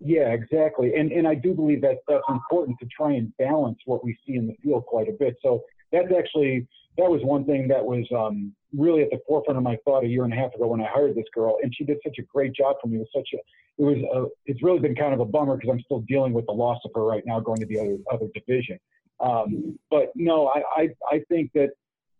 yeah, 0.00 0.32
exactly. 0.32 0.94
And 0.94 1.10
and 1.10 1.26
I 1.26 1.34
do 1.34 1.54
believe 1.54 1.80
that 1.82 1.98
that's 2.06 2.22
important 2.28 2.78
to 2.80 2.86
try 2.86 3.12
and 3.12 3.36
balance 3.36 3.78
what 3.84 4.04
we 4.04 4.16
see 4.26 4.36
in 4.36 4.46
the 4.46 4.54
field 4.62 4.86
quite 4.86 5.08
a 5.08 5.12
bit. 5.12 5.36
So 5.42 5.62
that's 5.92 6.12
actually 6.16 6.66
that 6.96 7.08
was 7.08 7.20
one 7.22 7.44
thing 7.44 7.68
that 7.68 7.84
was 7.84 8.04
um, 8.16 8.52
really 8.76 9.02
at 9.02 9.10
the 9.10 9.20
forefront 9.26 9.56
of 9.56 9.62
my 9.62 9.76
thought 9.84 10.04
a 10.04 10.08
year 10.08 10.24
and 10.24 10.32
a 10.32 10.36
half 10.36 10.52
ago 10.54 10.66
when 10.66 10.80
I 10.80 10.88
hired 10.92 11.14
this 11.14 11.26
girl, 11.32 11.56
and 11.62 11.72
she 11.74 11.84
did 11.84 11.98
such 12.04 12.16
a 12.18 12.22
great 12.22 12.52
job 12.52 12.76
for 12.82 12.88
me. 12.88 12.96
It 12.96 13.00
was 13.00 13.08
such 13.14 13.28
a, 13.34 13.36
it 13.80 13.84
was 13.84 13.98
a, 14.12 14.50
it's 14.50 14.62
really 14.62 14.80
been 14.80 14.96
kind 14.96 15.14
of 15.14 15.20
a 15.20 15.24
bummer 15.24 15.56
because 15.56 15.70
I'm 15.72 15.80
still 15.80 16.00
dealing 16.00 16.32
with 16.32 16.46
the 16.46 16.52
loss 16.52 16.80
of 16.84 16.90
her 16.94 17.04
right 17.04 17.22
now, 17.24 17.38
going 17.40 17.60
to 17.60 17.66
the 17.66 17.78
other 17.78 17.98
other 18.12 18.26
division. 18.34 18.78
Um, 19.20 19.78
but 19.90 20.12
no, 20.14 20.48
I, 20.48 20.62
I 20.76 20.88
I 21.10 21.22
think 21.28 21.52
that 21.54 21.70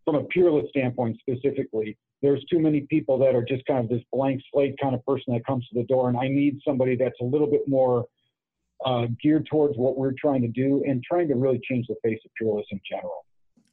from 0.05 0.15
a 0.15 0.25
peerless 0.25 0.67
standpoint 0.71 1.19
specifically, 1.21 1.99
there's 2.23 2.45
too 2.45 2.61
many 2.61 2.83
people 2.83 3.19
that 3.19 3.35
are 3.35 3.45
just 3.45 3.67
kind 3.67 3.81
of 3.81 3.89
this 3.89 4.03
blank 4.13 4.41
slate 4.53 4.77
kind 4.81 4.95
of 4.95 5.05
person 5.05 5.35
that 5.35 5.45
comes 5.45 5.67
to 5.69 5.75
the 5.75 5.85
door, 5.85 6.09
and 6.09 6.17
I 6.17 6.29
need 6.29 6.61
somebody 6.67 6.97
that's 6.97 7.21
a 7.21 7.25
little 7.25 7.49
bit 7.49 7.63
more 7.67 8.07
uh, 8.85 9.07
geared 9.21 9.47
towards 9.51 9.77
what 9.77 9.99
we're 9.99 10.15
trying 10.19 10.43
to 10.43 10.49
do 10.49 10.85
and 10.87 11.03
trying 11.03 11.29
to 11.29 11.35
really 11.35 11.61
change 11.69 11.87
the 11.89 11.97
face 12.03 12.21
of 12.25 12.31
peerless 12.39 12.67
in 12.71 12.81
general. 12.89 13.25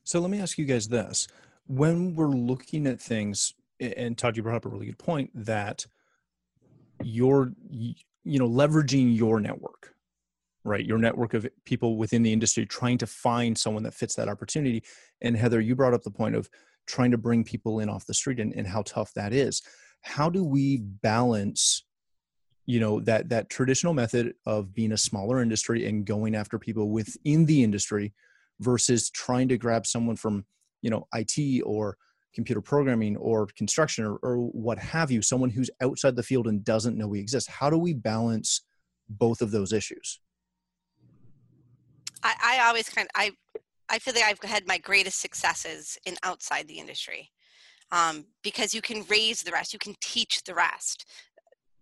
So 0.05 0.19
let 0.21 0.31
me 0.31 0.39
ask 0.39 0.57
you 0.57 0.65
guys 0.65 0.87
this. 0.87 1.27
When 1.67 2.15
we're 2.15 2.29
looking 2.29 2.87
at 2.87 3.01
things, 3.01 3.53
and 3.81 4.17
Todd, 4.17 4.37
you 4.37 4.43
brought 4.43 4.55
up 4.55 4.65
a 4.65 4.69
really 4.69 4.85
good 4.85 4.99
point 4.99 5.31
that 5.35 5.85
you're, 7.03 7.51
you 7.69 8.39
know, 8.39 8.47
leveraging 8.47 9.17
your 9.17 9.41
network, 9.41 9.93
right? 10.63 10.85
Your 10.85 10.97
network 10.97 11.33
of 11.33 11.45
people 11.65 11.97
within 11.97 12.23
the 12.23 12.31
industry 12.31 12.65
trying 12.65 12.97
to 12.99 13.07
find 13.07 13.57
someone 13.57 13.83
that 13.83 13.93
fits 13.93 14.15
that 14.15 14.29
opportunity. 14.29 14.83
And 15.21 15.35
Heather, 15.35 15.59
you 15.59 15.75
brought 15.75 15.93
up 15.93 16.03
the 16.03 16.11
point 16.11 16.35
of 16.35 16.49
trying 16.87 17.11
to 17.11 17.17
bring 17.17 17.43
people 17.43 17.81
in 17.81 17.89
off 17.89 18.05
the 18.05 18.13
street 18.13 18.39
and, 18.39 18.53
and 18.55 18.67
how 18.67 18.83
tough 18.83 19.11
that 19.15 19.33
is 19.33 19.61
how 20.05 20.29
do 20.29 20.43
we 20.43 20.77
balance 20.77 21.83
you 22.67 22.79
know 22.79 22.99
that 22.99 23.27
that 23.29 23.49
traditional 23.49 23.91
method 23.91 24.35
of 24.45 24.71
being 24.71 24.91
a 24.91 24.97
smaller 24.97 25.41
industry 25.41 25.87
and 25.87 26.05
going 26.05 26.35
after 26.35 26.59
people 26.59 26.89
within 26.89 27.45
the 27.47 27.63
industry 27.63 28.13
versus 28.59 29.09
trying 29.09 29.47
to 29.47 29.57
grab 29.57 29.85
someone 29.85 30.15
from 30.15 30.45
you 30.81 30.89
know 30.89 31.07
IT 31.13 31.61
or 31.63 31.97
computer 32.33 32.61
programming 32.61 33.15
or 33.17 33.47
construction 33.57 34.05
or, 34.05 34.17
or 34.17 34.37
what 34.37 34.77
have 34.77 35.09
you 35.09 35.21
someone 35.21 35.49
who's 35.49 35.69
outside 35.81 36.15
the 36.15 36.23
field 36.23 36.47
and 36.47 36.63
doesn't 36.63 36.97
know 36.97 37.07
we 37.07 37.19
exist 37.19 37.49
how 37.49 37.69
do 37.69 37.77
we 37.77 37.93
balance 37.93 38.61
both 39.07 39.41
of 39.41 39.51
those 39.51 39.71
issues 39.71 40.19
I, 42.23 42.35
I 42.43 42.67
always 42.67 42.89
kind 42.89 43.07
of 43.07 43.11
I 43.15 43.31
I 43.89 43.99
feel 43.99 44.13
like 44.15 44.23
I've 44.23 44.49
had 44.49 44.67
my 44.67 44.77
greatest 44.77 45.21
successes 45.21 45.97
in 46.05 46.15
outside 46.23 46.67
the 46.67 46.79
industry 46.79 47.31
um, 47.91 48.25
because 48.43 48.73
you 48.73 48.81
can 48.81 49.03
raise 49.09 49.43
the 49.43 49.51
rest, 49.51 49.73
you 49.73 49.79
can 49.79 49.95
teach 50.01 50.43
the 50.43 50.55
rest. 50.55 51.05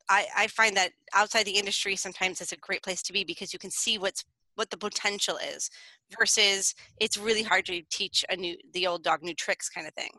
I, 0.10 0.28
I 0.36 0.48
find 0.48 0.76
that 0.76 0.92
outside 1.14 1.46
the 1.46 1.58
industry 1.58 1.96
sometimes 1.96 2.42
it's 2.42 2.52
a 2.52 2.58
great 2.58 2.84
place 2.84 3.02
to 3.04 3.14
be 3.14 3.24
because 3.24 3.54
you 3.54 3.60
can 3.60 3.72
see 3.72 3.98
what's 3.98 4.26
what 4.56 4.70
the 4.70 4.78
potential 4.78 5.38
is 5.38 5.70
versus 6.18 6.74
it's 7.00 7.18
really 7.18 7.44
hard 7.44 7.66
to 7.66 7.82
teach 7.92 8.24
a 8.30 8.36
new 8.36 8.56
the 8.74 8.88
old 8.88 9.04
dog 9.04 9.22
new 9.24 9.34
tricks 9.34 9.70
kind 9.70 9.88
of 9.88 9.94
thing 9.94 10.12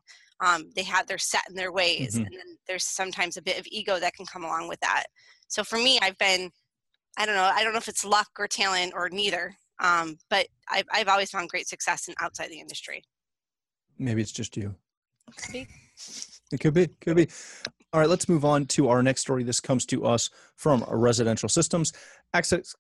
um, 0.44 0.70
they 0.74 0.82
have 0.82 1.06
they're 1.06 1.18
set 1.18 1.42
in 1.48 1.54
their 1.54 1.72
ways 1.72 2.14
Mhm. 2.14 2.26
and 2.26 2.34
then 2.34 2.58
there's 2.66 2.84
sometimes 2.84 3.36
a 3.36 3.42
bit 3.42 3.58
of 3.58 3.66
ego 3.70 3.98
that 3.98 4.14
can 4.14 4.26
come 4.26 4.44
along 4.44 4.68
with 4.68 4.80
that 4.80 5.04
so 5.48 5.62
for 5.62 5.76
me 5.76 5.98
i've 6.02 6.18
been 6.18 6.50
i 7.18 7.24
don't 7.26 7.36
know 7.36 7.50
i 7.54 7.62
don't 7.62 7.72
know 7.72 7.78
if 7.78 7.88
it's 7.88 8.04
luck 8.04 8.28
or 8.38 8.46
talent 8.48 8.92
or 8.94 9.08
neither 9.10 9.54
um, 9.80 10.16
but 10.30 10.46
I've, 10.70 10.84
I've 10.92 11.08
always 11.08 11.30
found 11.32 11.48
great 11.48 11.66
success 11.66 12.06
in 12.06 12.14
outside 12.20 12.48
the 12.50 12.60
industry 12.60 13.02
maybe 13.98 14.22
it's 14.22 14.32
just 14.32 14.56
you 14.56 14.74
It 16.52 16.60
could 16.60 16.74
be, 16.74 16.88
could 17.00 17.16
be. 17.16 17.28
All 17.92 18.00
right, 18.00 18.08
let's 18.08 18.28
move 18.28 18.44
on 18.44 18.66
to 18.66 18.88
our 18.88 19.02
next 19.02 19.22
story. 19.22 19.42
This 19.42 19.60
comes 19.60 19.86
to 19.86 20.04
us 20.04 20.30
from 20.56 20.84
Residential 20.88 21.48
Systems. 21.48 21.92
Access, 22.32 22.74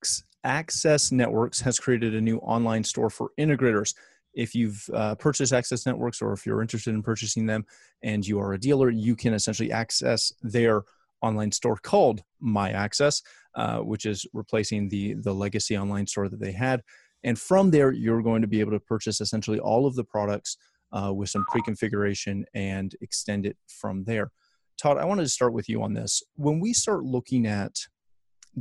Access 0.44 1.10
Networks 1.10 1.60
has 1.60 1.78
created 1.78 2.14
a 2.14 2.20
new 2.20 2.38
online 2.38 2.84
store 2.84 3.10
for 3.10 3.30
integrators. 3.38 3.94
If 4.34 4.54
you've 4.54 4.88
uh, 4.92 5.14
purchased 5.14 5.52
Access 5.52 5.86
Networks 5.86 6.20
or 6.20 6.32
if 6.32 6.44
you're 6.44 6.62
interested 6.62 6.94
in 6.94 7.02
purchasing 7.02 7.46
them 7.46 7.64
and 8.02 8.26
you 8.26 8.38
are 8.40 8.52
a 8.52 8.58
dealer, 8.58 8.90
you 8.90 9.16
can 9.16 9.32
essentially 9.32 9.72
access 9.72 10.32
their 10.42 10.82
online 11.22 11.52
store 11.52 11.76
called 11.76 12.22
My 12.40 12.70
Access, 12.70 13.22
uh, 13.54 13.78
which 13.78 14.04
is 14.04 14.26
replacing 14.34 14.88
the, 14.88 15.14
the 15.14 15.32
legacy 15.32 15.78
online 15.78 16.06
store 16.06 16.28
that 16.28 16.40
they 16.40 16.52
had. 16.52 16.82
And 17.22 17.38
from 17.38 17.70
there, 17.70 17.92
you're 17.92 18.22
going 18.22 18.42
to 18.42 18.48
be 18.48 18.60
able 18.60 18.72
to 18.72 18.80
purchase 18.80 19.20
essentially 19.20 19.58
all 19.58 19.86
of 19.86 19.94
the 19.94 20.04
products 20.04 20.58
uh, 20.92 21.12
with 21.12 21.30
some 21.30 21.44
pre-configuration 21.46 22.44
and 22.54 22.94
extend 23.00 23.46
it 23.46 23.56
from 23.66 24.04
there. 24.04 24.30
Todd, 24.76 24.98
I 24.98 25.04
wanted 25.04 25.22
to 25.22 25.28
start 25.28 25.54
with 25.54 25.68
you 25.68 25.82
on 25.82 25.94
this. 25.94 26.22
When 26.34 26.60
we 26.60 26.72
start 26.72 27.04
looking 27.04 27.46
at 27.46 27.76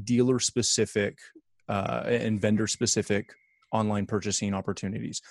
dealer-specific 0.03 1.17
uh, 1.69 2.03
and 2.05 2.39
vendor-specific 2.39 3.33
online 3.71 4.05
purchasing 4.05 4.53
opportunities, 4.53 5.21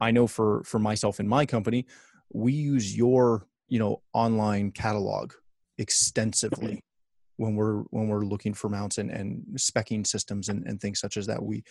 I 0.00 0.10
know 0.10 0.26
for 0.26 0.62
for 0.64 0.78
myself 0.78 1.18
and 1.18 1.28
my 1.28 1.46
company, 1.46 1.86
we 2.32 2.52
use 2.52 2.96
your 2.96 3.46
you 3.68 3.78
know 3.78 4.02
online 4.12 4.72
catalog 4.72 5.32
extensively 5.78 6.80
when 7.36 7.54
we're 7.54 7.80
when 7.90 8.08
we're 8.08 8.24
looking 8.24 8.52
for 8.54 8.68
mounts 8.68 8.98
and, 8.98 9.10
and 9.10 9.42
specking 9.56 10.06
systems 10.06 10.48
and, 10.48 10.66
and 10.66 10.80
things 10.80 11.00
such 11.00 11.16
as 11.16 11.26
that. 11.26 11.42
We 11.42 11.64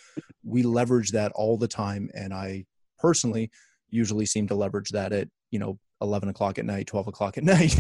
we 0.44 0.64
leverage 0.64 1.12
that 1.12 1.32
all 1.34 1.58
the 1.58 1.68
time, 1.68 2.10
and 2.14 2.34
I 2.34 2.66
personally 2.98 3.52
usually 3.90 4.26
seem 4.26 4.48
to 4.48 4.56
leverage 4.56 4.90
that 4.90 5.14
at 5.14 5.30
you 5.52 5.60
know 5.60 5.80
11 6.02 6.30
o'clock 6.30 6.60
at 6.60 6.66
night 6.66 6.88
12 6.88 7.08
o'clock 7.08 7.38
at 7.38 7.44
night 7.56 7.76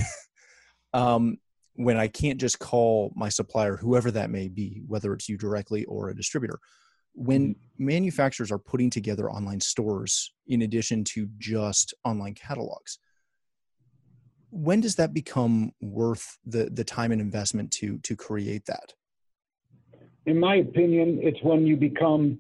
um, 0.94 1.38
when 1.80 1.98
i 1.98 2.08
can't 2.08 2.40
just 2.40 2.60
call 2.60 3.12
my 3.16 3.30
supplier 3.30 3.78
whoever 3.78 4.12
that 4.12 4.30
may 4.30 4.48
be 4.48 4.82
whether 4.88 5.14
it's 5.14 5.30
you 5.30 5.38
directly 5.38 5.86
or 5.86 6.10
a 6.10 6.16
distributor 6.16 6.60
when 7.14 7.50
mm-hmm. 7.50 7.86
manufacturers 7.86 8.52
are 8.52 8.60
putting 8.60 8.90
together 8.90 9.30
online 9.30 9.60
stores 9.60 10.34
in 10.48 10.62
addition 10.62 11.04
to 11.04 11.28
just 11.38 11.94
online 12.04 12.34
catalogs 12.34 13.00
when 14.52 14.82
does 14.82 14.96
that 14.96 15.14
become 15.14 15.72
worth 15.82 16.38
the 16.46 16.70
the 16.72 16.84
time 16.84 17.12
and 17.12 17.22
investment 17.22 17.72
to 17.72 17.98
to 18.00 18.16
create 18.16 18.66
that 18.66 18.94
in 20.30 20.40
my 20.40 20.58
opinion, 20.58 21.20
it's 21.22 21.42
when 21.42 21.66
you 21.66 21.76
become, 21.76 22.38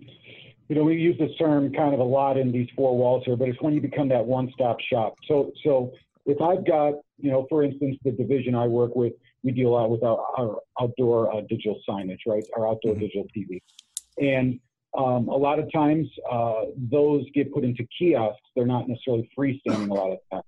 you 0.67 0.75
know, 0.75 0.83
we 0.83 0.95
use 0.95 1.17
this 1.17 1.31
term 1.39 1.73
kind 1.73 1.93
of 1.93 1.99
a 1.99 2.03
lot 2.03 2.37
in 2.37 2.51
these 2.51 2.67
four 2.75 2.95
walls 2.95 3.23
here, 3.25 3.35
but 3.35 3.49
it's 3.49 3.61
when 3.61 3.73
you 3.73 3.81
become 3.81 4.09
that 4.09 4.23
one-stop 4.23 4.77
shop. 4.81 5.15
So, 5.27 5.51
so 5.63 5.91
if 6.25 6.39
I've 6.41 6.65
got, 6.67 6.93
you 7.17 7.31
know, 7.31 7.47
for 7.49 7.63
instance, 7.63 7.97
the 8.03 8.11
division 8.11 8.53
I 8.53 8.67
work 8.67 8.95
with, 8.95 9.13
we 9.43 9.51
deal 9.51 9.69
a 9.69 9.71
lot 9.71 9.89
with 9.89 10.03
our, 10.03 10.19
our 10.37 10.57
outdoor 10.81 11.33
uh, 11.33 11.41
digital 11.41 11.79
signage, 11.87 12.19
right? 12.27 12.43
Our 12.57 12.67
outdoor 12.67 12.95
Mhm. 12.95 12.99
digital 12.99 13.27
TV, 13.35 13.61
and 14.19 14.59
um, 14.97 15.27
a 15.27 15.37
lot 15.37 15.59
of 15.59 15.71
times 15.71 16.07
uh, 16.29 16.65
those 16.75 17.23
get 17.33 17.53
put 17.53 17.63
into 17.63 17.85
kiosks. 17.97 18.41
They're 18.55 18.65
not 18.65 18.89
necessarily 18.89 19.29
freestanding 19.37 19.89
a 19.89 19.93
lot 19.93 20.11
of 20.11 20.19
times. 20.31 20.43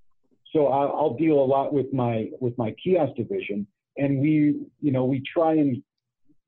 So 0.51 0.67
I'll, 0.67 0.91
I'll 0.93 1.13
deal 1.13 1.39
a 1.39 1.45
lot 1.45 1.73
with 1.73 1.93
my 1.93 2.29
with 2.39 2.57
my 2.57 2.75
kiosk 2.83 3.15
division, 3.15 3.67
and 3.97 4.19
we, 4.19 4.65
you 4.81 4.91
know, 4.91 5.05
we 5.05 5.21
try 5.21 5.53
and 5.53 5.81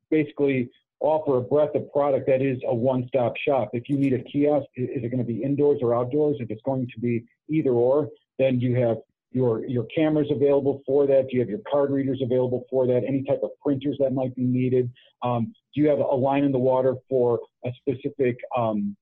basically 0.10 0.70
offer 1.00 1.38
a 1.38 1.42
breadth 1.42 1.76
of 1.76 1.92
product 1.92 2.28
that 2.28 2.42
is 2.42 2.58
a 2.66 2.74
one-stop 2.74 3.34
shop. 3.38 3.70
If 3.74 3.90
you 3.90 3.98
need 3.98 4.14
a 4.14 4.20
kiosk, 4.20 4.68
is 4.76 5.04
it 5.04 5.10
going 5.10 5.18
to 5.18 5.24
be 5.26 5.44
indoors 5.44 5.80
or 5.82 5.94
outdoors? 5.94 6.38
If 6.40 6.50
it's 6.50 6.62
going 6.64 6.88
to 6.94 7.00
be 7.00 7.26
either 7.50 7.72
or, 7.72 8.10
then 8.40 8.60
you 8.60 8.76
have 8.76 8.98
your 9.34 9.66
your 9.66 9.86
cameras 9.96 10.28
available 10.32 10.82
for 10.86 11.06
that. 11.08 11.28
Do 11.28 11.36
you 11.36 11.40
have 11.40 11.50
your 11.50 11.62
card 11.70 11.92
readers 11.92 12.22
available 12.22 12.66
for 12.70 12.88
that? 12.88 13.04
Any 13.08 13.24
type 13.24 13.42
of 13.44 13.50
printers 13.62 13.98
that 14.00 14.14
might 14.14 14.36
be 14.36 14.44
needed? 14.44 14.92
Um, 15.22 15.54
do 15.74 15.82
you 15.82 15.90
have 15.90 16.00
a 16.00 16.16
line 16.16 16.44
in 16.44 16.52
the 16.52 16.60
water 16.60 16.96
for 17.10 17.40
a 17.66 17.72
specific 17.82 18.38
um, 18.56 18.96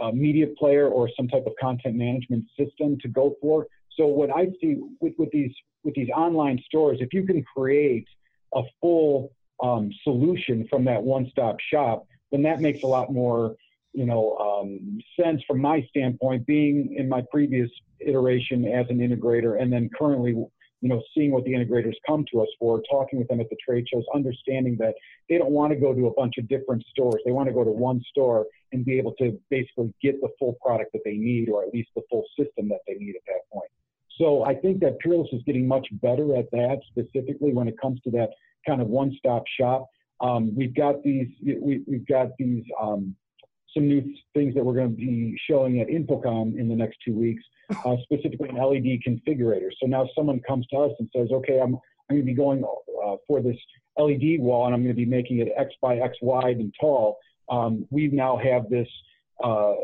uh, 0.00 0.12
media 0.12 0.46
player 0.58 0.88
or 0.88 1.08
some 1.16 1.28
type 1.28 1.44
of 1.46 1.52
content 1.60 1.96
management 1.96 2.44
system 2.58 2.98
to 3.00 3.08
go 3.08 3.34
for? 3.40 3.66
So 3.96 4.06
what 4.06 4.30
I 4.30 4.46
see 4.60 4.76
with, 5.00 5.14
with 5.18 5.30
these 5.32 5.52
with 5.84 5.94
these 5.94 6.10
online 6.10 6.60
stores, 6.66 6.98
if 7.00 7.12
you 7.12 7.24
can 7.24 7.42
create 7.56 8.06
a 8.54 8.62
full 8.80 9.32
um, 9.62 9.90
solution 10.04 10.66
from 10.70 10.84
that 10.84 11.02
one-stop 11.02 11.56
shop, 11.72 12.06
then 12.30 12.42
that 12.42 12.60
makes 12.60 12.82
a 12.82 12.86
lot 12.86 13.12
more, 13.12 13.56
you 13.98 14.06
know, 14.06 14.36
um, 14.46 15.00
sense 15.20 15.42
from 15.48 15.60
my 15.60 15.84
standpoint. 15.90 16.46
Being 16.46 16.94
in 16.96 17.08
my 17.08 17.22
previous 17.32 17.70
iteration 17.98 18.58
as 18.64 18.86
an 18.90 18.98
integrator, 18.98 19.60
and 19.60 19.72
then 19.72 19.90
currently, 19.98 20.30
you 20.30 20.88
know, 20.90 21.02
seeing 21.14 21.32
what 21.32 21.44
the 21.44 21.54
integrators 21.58 21.96
come 22.06 22.24
to 22.30 22.40
us 22.40 22.48
for, 22.60 22.80
talking 22.88 23.18
with 23.18 23.26
them 23.26 23.40
at 23.40 23.50
the 23.50 23.56
trade 23.66 23.86
shows, 23.92 24.04
understanding 24.14 24.76
that 24.78 24.94
they 25.28 25.36
don't 25.36 25.50
want 25.50 25.72
to 25.72 25.78
go 25.86 25.92
to 25.92 26.06
a 26.06 26.14
bunch 26.14 26.34
of 26.38 26.46
different 26.54 26.84
stores. 26.92 27.20
They 27.24 27.32
want 27.32 27.48
to 27.48 27.52
go 27.52 27.64
to 27.64 27.70
one 27.70 28.00
store 28.12 28.46
and 28.70 28.84
be 28.84 28.98
able 28.98 29.14
to 29.14 29.26
basically 29.50 29.92
get 30.00 30.20
the 30.20 30.28
full 30.38 30.54
product 30.64 30.92
that 30.92 31.02
they 31.04 31.16
need, 31.16 31.48
or 31.48 31.64
at 31.64 31.70
least 31.74 31.88
the 31.96 32.02
full 32.08 32.24
system 32.38 32.68
that 32.68 32.82
they 32.86 32.94
need 32.94 33.16
at 33.16 33.22
that 33.26 33.42
point. 33.52 33.70
So 34.16 34.44
I 34.44 34.54
think 34.54 34.78
that 34.84 35.00
Peerless 35.00 35.32
is 35.32 35.42
getting 35.44 35.66
much 35.66 35.88
better 36.06 36.36
at 36.36 36.48
that, 36.52 36.78
specifically 36.92 37.52
when 37.52 37.66
it 37.66 37.76
comes 37.82 38.00
to 38.02 38.10
that 38.12 38.30
kind 38.64 38.80
of 38.80 38.86
one-stop 38.86 39.42
shop. 39.58 39.88
Um, 40.20 40.54
we've 40.54 40.74
got 40.74 41.02
these, 41.02 41.28
we, 41.44 41.82
we've 41.88 42.06
got 42.06 42.28
these, 42.38 42.64
um, 42.80 43.16
some 43.74 43.86
new 43.86 44.02
things 44.34 44.54
that 44.54 44.64
we're 44.64 44.74
going 44.74 44.90
to 44.90 44.96
be 44.96 45.38
showing 45.48 45.80
at 45.80 45.88
InfoComm 45.88 46.58
in 46.58 46.68
the 46.68 46.74
next 46.74 46.98
two 47.04 47.14
weeks, 47.14 47.42
uh, 47.84 47.96
specifically 48.02 48.48
an 48.48 48.56
LED 48.56 49.00
configurator. 49.06 49.70
So 49.80 49.86
now 49.86 50.08
someone 50.16 50.40
comes 50.46 50.66
to 50.68 50.78
us 50.78 50.92
and 50.98 51.08
says, 51.14 51.28
okay, 51.32 51.60
I'm, 51.60 51.76
I'm 52.08 52.16
going 52.16 52.22
to 52.22 52.26
be 52.26 52.34
going 52.34 52.64
uh, 52.64 53.16
for 53.26 53.40
this 53.40 53.56
LED 53.98 54.40
wall 54.40 54.66
and 54.66 54.74
I'm 54.74 54.82
going 54.82 54.94
to 54.94 54.96
be 54.96 55.04
making 55.04 55.38
it 55.38 55.48
X 55.56 55.74
by 55.82 55.98
X 55.98 56.16
wide 56.22 56.56
and 56.56 56.74
tall. 56.80 57.18
Um, 57.50 57.86
we 57.90 58.08
now 58.08 58.36
have 58.36 58.68
this 58.68 58.88
uh, 59.42 59.74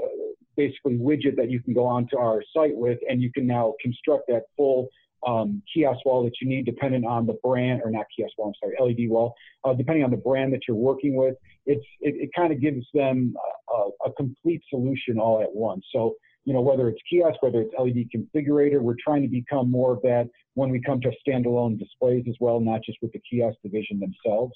basically 0.57 0.97
widget 0.97 1.37
that 1.37 1.51
you 1.51 1.61
can 1.61 1.75
go 1.75 1.85
onto 1.87 2.17
our 2.17 2.43
site 2.55 2.77
with, 2.77 2.99
and 3.09 3.23
you 3.23 3.33
can 3.33 3.47
now 3.47 3.75
construct 3.81 4.29
that 4.29 4.43
full 4.57 4.89
um, 5.27 5.63
kiosk 5.73 6.05
wall 6.05 6.25
that 6.25 6.33
you 6.41 6.49
need, 6.49 6.67
depending 6.67 7.05
on 7.05 7.27
the 7.27 7.39
brand, 7.43 7.83
or 7.85 7.91
not 7.91 8.07
kiosk 8.15 8.37
wall, 8.39 8.49
I'm 8.49 8.55
sorry, 8.61 8.77
LED 8.81 9.11
wall, 9.11 9.35
uh, 9.65 9.75
depending 9.75 10.05
on 10.05 10.11
the 10.11 10.17
brand 10.17 10.53
that 10.53 10.61
you're 10.69 10.77
working 10.77 11.15
with. 11.17 11.35
It's 11.67 11.85
it, 12.01 12.15
it 12.17 12.31
kind 12.37 12.53
of 12.53 12.61
gives 12.61 12.87
them 12.93 13.35
a, 13.71 14.09
a 14.09 14.13
complete 14.13 14.63
solution 14.69 15.19
all 15.19 15.43
at 15.43 15.55
once. 15.55 15.85
So 15.93 16.15
you 16.45 16.53
know 16.53 16.61
whether 16.61 16.89
it's 16.89 17.01
kiosk, 17.09 17.43
whether 17.43 17.63
it's 17.63 17.75
LED 17.79 18.09
configurator, 18.15 18.81
we're 18.81 18.97
trying 19.03 19.23
to 19.23 19.29
become 19.29 19.71
more 19.71 19.93
of 19.93 20.03
that 20.03 20.29
when 20.55 20.71
we 20.71 20.81
come 20.81 21.01
to 21.01 21.11
standalone 21.27 21.79
displays 21.79 22.25
as 22.29 22.35
well, 22.41 22.61
not 22.61 22.83
just 22.85 22.99
with 23.03 23.13
the 23.13 23.21
kiosk 23.31 23.57
division 23.63 24.01
themselves. 24.01 24.53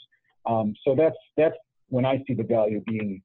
Um, 0.46 0.74
so 0.84 0.94
that's 0.94 1.16
that's 1.36 1.56
when 1.88 2.04
I 2.04 2.22
see 2.26 2.34
the 2.34 2.42
value 2.42 2.82
being 2.86 3.22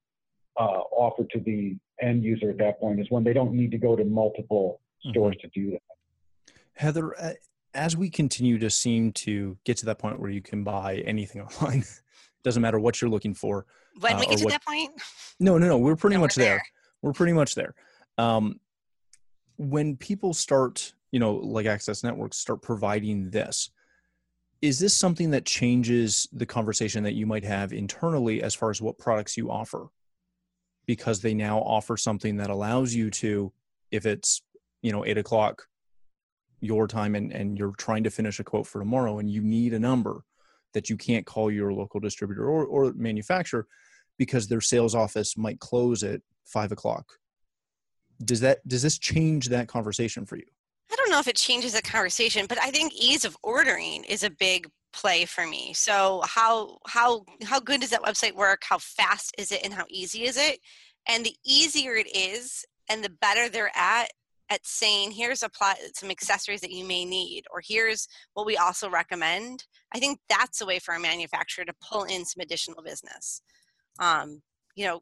uh, 0.60 0.82
offered 0.92 1.30
to 1.32 1.40
the 1.40 1.78
end 2.02 2.24
user 2.24 2.50
at 2.50 2.58
that 2.58 2.80
point 2.80 3.00
is 3.00 3.08
when 3.10 3.24
they 3.24 3.34
don't 3.34 3.54
need 3.54 3.72
to 3.72 3.78
go 3.78 3.96
to 3.96 4.04
multiple 4.04 4.82
stores 5.10 5.36
to 5.42 5.48
do 5.50 5.72
that. 5.72 5.82
Heather, 6.76 7.16
as 7.74 7.96
we 7.98 8.10
continue 8.10 8.58
to 8.60 8.70
seem 8.70 9.12
to 9.14 9.58
get 9.64 9.78
to 9.78 9.86
that 9.88 10.00
point 10.00 10.20
where 10.20 10.30
you 10.30 10.42
can 10.42 10.64
buy 10.64 10.98
anything 11.06 11.42
online, 11.62 11.84
doesn't 12.44 12.62
matter 12.62 12.80
what 12.80 13.02
you're 13.02 13.10
looking 13.12 13.34
for. 13.34 13.66
when 14.00 14.14
Uh, 14.16 14.20
we 14.20 14.26
get 14.28 14.38
to 14.40 14.44
what- 14.46 14.52
that 14.52 14.66
point 14.66 14.92
No, 15.40 15.58
no, 15.58 15.68
no. 15.68 15.78
We're 15.78 15.96
pretty 15.96 16.16
no, 16.16 16.22
much 16.22 16.38
we're 16.38 16.44
there. 16.46 16.64
We're 17.02 17.14
pretty 17.14 17.34
much 17.34 17.56
there. 17.56 17.76
Um, 18.18 18.60
when 19.58 19.98
people 19.98 20.34
start, 20.34 20.94
you 21.12 21.20
know, 21.20 21.34
like 21.36 21.66
Access 21.66 22.04
Networks 22.04 22.38
start 22.38 22.62
providing 22.62 23.30
this, 23.30 23.70
is 24.62 24.80
this 24.80 24.94
something 24.96 25.32
that 25.32 25.46
changes 25.46 26.28
the 26.32 26.46
conversation 26.46 27.04
that 27.04 27.14
you 27.14 27.26
might 27.26 27.44
have 27.44 27.74
internally 27.74 28.42
as 28.42 28.56
far 28.56 28.70
as 28.70 28.82
what 28.82 28.98
products 28.98 29.36
you 29.36 29.52
offer? 29.52 29.88
Because 30.86 31.22
they 31.22 31.34
now 31.34 31.60
offer 31.60 31.98
something 31.98 32.38
that 32.38 32.50
allows 32.50 32.94
you 32.96 33.10
to, 33.12 33.52
if 33.92 34.06
it's, 34.06 34.42
you 34.82 34.92
know, 34.92 35.06
eight 35.06 35.18
o'clock 35.18 35.68
your 36.64 36.88
time 36.88 37.16
and, 37.16 37.32
and 37.32 37.58
you're 37.58 37.74
trying 37.78 38.04
to 38.04 38.10
finish 38.10 38.40
a 38.40 38.44
quote 38.44 38.66
for 38.66 38.80
tomorrow 38.80 39.20
and 39.20 39.30
you 39.30 39.42
need 39.42 39.74
a 39.74 39.80
number 39.80 40.24
that 40.74 40.90
you 40.90 40.98
can't 40.98 41.26
call 41.26 41.52
your 41.52 41.74
local 41.74 42.00
distributor 42.00 42.48
or, 42.48 42.66
or 42.66 42.94
manufacturer 42.94 43.68
because 44.18 44.48
their 44.48 44.62
sales 44.62 44.96
office 44.96 45.38
might 45.38 45.60
close 45.60 46.04
at 46.04 46.22
five 46.46 46.72
o'clock. 46.72 47.06
Does 48.24 48.40
that 48.40 48.66
does 48.68 48.82
this 48.82 48.98
change 48.98 49.50
that 49.50 49.68
conversation 49.68 50.26
for 50.26 50.38
you? 50.38 50.46
I 50.92 50.96
don't 50.96 51.10
know 51.10 51.20
if 51.20 51.28
it 51.28 51.36
changes 51.36 51.74
the 51.74 51.82
conversation, 51.82 52.46
but 52.48 52.60
I 52.62 52.72
think 52.72 52.94
ease 52.94 53.26
of 53.26 53.36
ordering 53.44 54.04
is 54.06 54.24
a 54.24 54.30
big 54.30 54.70
play 54.94 55.26
for 55.26 55.46
me. 55.46 55.74
So 55.74 56.22
how 56.26 56.78
how 56.88 57.26
how 57.44 57.60
good 57.60 57.82
does 57.82 57.90
that 57.90 58.04
website 58.04 58.36
work? 58.36 58.62
How 58.64 58.78
fast 58.78 59.34
is 59.38 59.52
it 59.52 59.62
and 59.64 59.74
how 59.74 59.86
easy 59.90 60.24
is 60.24 60.38
it? 60.38 60.60
And 61.08 61.26
the 61.26 61.36
easier 61.46 61.96
it 61.96 62.16
is 62.16 62.64
and 62.90 63.04
the 63.04 63.10
better 63.10 63.50
they're 63.50 63.76
at 63.76 64.12
at 64.54 64.66
saying 64.66 65.12
here's 65.12 65.44
a 65.44 65.50
plot 65.50 65.78
some 65.94 66.12
accessories 66.12 66.62
that 66.62 66.72
you 66.72 66.86
may 66.86 67.04
need 67.04 67.44
or 67.52 67.62
here's 67.66 68.08
what 68.34 68.46
we 68.46 68.56
also 68.56 68.90
recommend 68.90 69.66
i 69.94 70.00
think 70.00 70.20
that's 70.30 70.62
a 70.62 70.66
way 70.66 70.80
for 70.80 70.94
a 70.94 71.00
manufacturer 71.00 71.66
to 71.66 71.74
pull 71.82 72.04
in 72.04 72.24
some 72.26 72.42
additional 72.42 72.82
business. 72.84 73.42
Um, 74.00 74.42
you 74.76 74.86
know 74.86 75.02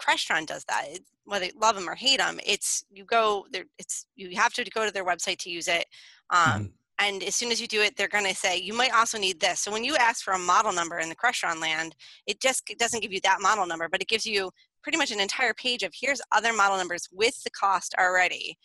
crestron 0.00 0.46
does 0.46 0.64
that. 0.64 0.84
It, 0.88 1.02
whether 1.24 1.46
you 1.46 1.52
love 1.60 1.74
them 1.74 1.88
or 1.88 1.94
hate 1.94 2.18
them 2.18 2.38
it's 2.46 2.84
you 2.90 3.04
go 3.04 3.46
there 3.50 3.64
it's 3.78 4.06
you 4.14 4.36
have 4.36 4.52
to 4.54 4.64
go 4.64 4.86
to 4.86 4.92
their 4.92 5.04
website 5.04 5.38
to 5.38 5.50
use 5.50 5.68
it. 5.68 5.86
Um, 6.30 6.38
mm-hmm. 6.40 6.66
And 6.98 7.22
as 7.22 7.34
soon 7.34 7.50
as 7.52 7.60
you 7.60 7.66
do 7.66 7.82
it 7.82 7.96
they're 7.96 8.08
going 8.08 8.26
to 8.26 8.34
say 8.34 8.58
you 8.58 8.72
might 8.72 8.94
also 8.94 9.18
need 9.18 9.40
this. 9.40 9.60
So 9.60 9.70
when 9.70 9.84
you 9.84 9.96
ask 9.96 10.24
for 10.24 10.34
a 10.34 10.38
model 10.38 10.72
number 10.72 10.98
in 10.98 11.08
the 11.08 11.16
crestron 11.16 11.60
land 11.60 11.94
it 12.26 12.40
just 12.40 12.62
it 12.70 12.78
doesn't 12.78 13.00
give 13.00 13.12
you 13.12 13.20
that 13.24 13.40
model 13.40 13.66
number 13.66 13.88
but 13.88 14.00
it 14.00 14.08
gives 14.08 14.26
you 14.26 14.50
pretty 14.82 14.98
much 14.98 15.10
an 15.10 15.20
entire 15.20 15.54
page 15.54 15.82
of 15.82 15.92
here's 15.94 16.20
other 16.32 16.52
model 16.52 16.76
numbers 16.76 17.08
with 17.12 17.42
the 17.44 17.50
cost 17.50 17.94
already 17.98 18.56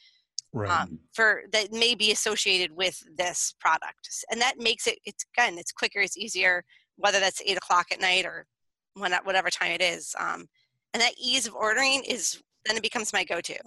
right. 0.53 0.69
um, 0.69 0.99
for 1.13 1.43
that 1.51 1.71
may 1.71 1.95
be 1.95 2.11
associated 2.11 2.75
with 2.75 3.01
this 3.15 3.55
product. 3.59 4.09
And 4.31 4.41
that 4.41 4.55
makes 4.57 4.87
it 4.87 4.99
it's 5.05 5.25
again 5.35 5.57
it's 5.57 5.71
quicker 5.71 5.99
it's 5.99 6.17
easier 6.17 6.63
whether 6.97 7.19
that's 7.19 7.41
eight 7.45 7.57
o'clock 7.57 7.87
at 7.91 8.01
night 8.01 8.25
or 8.25 8.45
when 8.93 9.13
whatever 9.23 9.49
time 9.49 9.71
it 9.71 9.81
is 9.81 10.13
um, 10.19 10.47
and 10.93 11.01
that 11.01 11.13
ease 11.17 11.47
of 11.47 11.55
ordering 11.55 12.03
is 12.03 12.41
then 12.65 12.77
it 12.77 12.83
becomes 12.83 13.13
my 13.13 13.23
go-to 13.23 13.57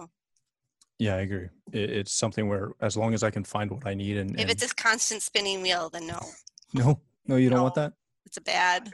yeah 0.99 1.17
i 1.17 1.21
agree. 1.21 1.49
It, 1.73 1.91
it's 1.91 2.13
something 2.13 2.49
where 2.49 2.73
as 2.81 2.97
long 2.97 3.15
as 3.15 3.23
i 3.23 3.31
can 3.31 3.45
find 3.45 3.71
what 3.71 3.87
i 3.87 3.95
need 3.95 4.17
and, 4.17 4.35
if 4.35 4.43
and... 4.43 4.51
it's 4.51 4.71
a 4.71 4.75
constant 4.75 5.23
spinning 5.23 5.63
wheel 5.63 5.91
then 5.91 6.07
no. 6.07 6.21
No? 6.75 7.01
No 7.27 7.37
you 7.37 7.51
don't 7.51 7.63
want 7.63 7.75
that? 7.75 7.93
It's 8.27 8.37
a 8.37 8.41
bad 8.41 8.91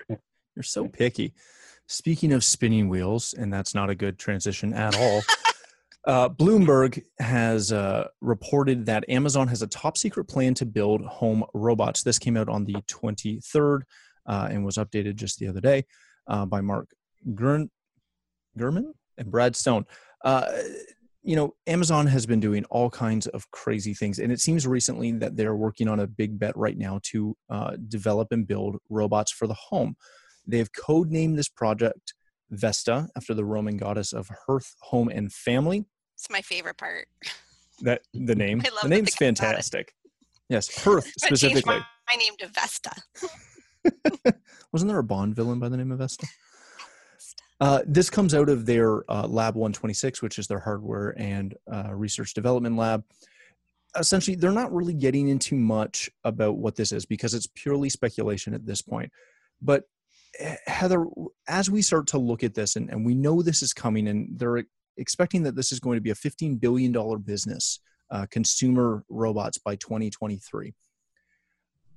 you're 0.60 0.62
so 0.62 0.88
picky. 0.88 1.32
Speaking 1.86 2.32
of 2.32 2.44
spinning 2.44 2.88
wheels, 2.88 3.34
and 3.34 3.52
that's 3.52 3.74
not 3.74 3.90
a 3.90 3.94
good 3.94 4.18
transition 4.18 4.72
at 4.72 4.96
all. 4.96 5.22
uh, 6.06 6.28
Bloomberg 6.28 7.02
has 7.18 7.72
uh, 7.72 8.08
reported 8.20 8.86
that 8.86 9.08
Amazon 9.08 9.48
has 9.48 9.62
a 9.62 9.66
top 9.66 9.96
secret 9.96 10.26
plan 10.26 10.54
to 10.54 10.66
build 10.66 11.02
home 11.02 11.44
robots. 11.54 12.02
This 12.02 12.18
came 12.18 12.36
out 12.36 12.48
on 12.48 12.64
the 12.64 12.74
23rd 12.74 13.80
uh, 14.26 14.48
and 14.50 14.64
was 14.64 14.76
updated 14.76 15.16
just 15.16 15.38
the 15.38 15.48
other 15.48 15.60
day 15.60 15.86
uh, 16.28 16.46
by 16.46 16.60
Mark 16.60 16.90
Gurn- 17.34 17.70
Gurman 18.58 18.92
and 19.18 19.30
Brad 19.30 19.56
Stone. 19.56 19.86
Uh, 20.24 20.46
you 21.22 21.36
know, 21.36 21.54
Amazon 21.66 22.06
has 22.06 22.24
been 22.26 22.40
doing 22.40 22.64
all 22.66 22.88
kinds 22.88 23.26
of 23.28 23.50
crazy 23.50 23.94
things, 23.94 24.18
and 24.18 24.32
it 24.32 24.40
seems 24.40 24.66
recently 24.66 25.12
that 25.12 25.36
they're 25.36 25.56
working 25.56 25.88
on 25.88 26.00
a 26.00 26.06
big 26.06 26.38
bet 26.38 26.56
right 26.56 26.78
now 26.78 27.00
to 27.04 27.36
uh, 27.50 27.76
develop 27.88 28.28
and 28.30 28.46
build 28.46 28.78
robots 28.88 29.30
for 29.30 29.46
the 29.46 29.54
home. 29.54 29.96
They 30.46 30.58
have 30.58 30.72
codenamed 30.72 31.36
this 31.36 31.48
project 31.48 32.14
Vesta 32.50 33.08
after 33.16 33.34
the 33.34 33.44
Roman 33.44 33.76
goddess 33.76 34.12
of 34.12 34.28
hearth, 34.46 34.74
home, 34.80 35.08
and 35.08 35.32
family. 35.32 35.84
It's 36.16 36.30
my 36.30 36.40
favorite 36.40 36.78
part. 36.78 37.06
That 37.80 38.02
the 38.14 38.34
name. 38.36 38.62
the 38.82 38.88
name's 38.88 39.14
fantastic. 39.14 39.92
Yes, 40.48 40.82
hearth 40.82 41.12
specifically. 41.18 41.76
My, 41.76 41.84
my 42.08 42.16
name 42.16 42.34
to 42.38 42.48
Vesta. 42.48 42.90
Wasn't 44.72 44.88
there 44.88 44.98
a 44.98 45.04
Bond 45.04 45.36
villain 45.36 45.58
by 45.58 45.68
the 45.68 45.76
name 45.76 45.92
of 45.92 45.98
Vesta? 45.98 46.26
Uh, 47.60 47.82
this 47.86 48.08
comes 48.08 48.34
out 48.34 48.48
of 48.48 48.64
their 48.64 49.10
uh, 49.10 49.26
Lab 49.26 49.54
126, 49.54 50.22
which 50.22 50.38
is 50.38 50.46
their 50.46 50.60
hardware 50.60 51.14
and 51.18 51.54
uh, 51.72 51.92
research 51.92 52.32
development 52.32 52.76
lab. 52.76 53.04
Essentially, 53.98 54.34
they're 54.34 54.52
not 54.52 54.72
really 54.72 54.94
getting 54.94 55.28
into 55.28 55.56
much 55.56 56.08
about 56.24 56.56
what 56.56 56.74
this 56.74 56.90
is 56.90 57.04
because 57.04 57.34
it's 57.34 57.48
purely 57.54 57.90
speculation 57.90 58.54
at 58.54 58.64
this 58.64 58.80
point. 58.80 59.12
But 59.60 59.84
Heather, 60.66 61.04
as 61.48 61.70
we 61.70 61.82
start 61.82 62.06
to 62.08 62.18
look 62.18 62.42
at 62.42 62.54
this, 62.54 62.76
and, 62.76 62.88
and 62.88 63.04
we 63.04 63.14
know 63.14 63.42
this 63.42 63.62
is 63.62 63.74
coming, 63.74 64.08
and 64.08 64.38
they're 64.38 64.64
expecting 64.96 65.42
that 65.42 65.56
this 65.56 65.72
is 65.72 65.80
going 65.80 65.96
to 65.96 66.02
be 66.02 66.10
a 66.10 66.14
$15 66.14 66.60
billion 66.60 66.92
business, 67.22 67.80
uh, 68.10 68.26
consumer 68.30 69.04
robots 69.10 69.58
by 69.58 69.76
2023. 69.76 70.72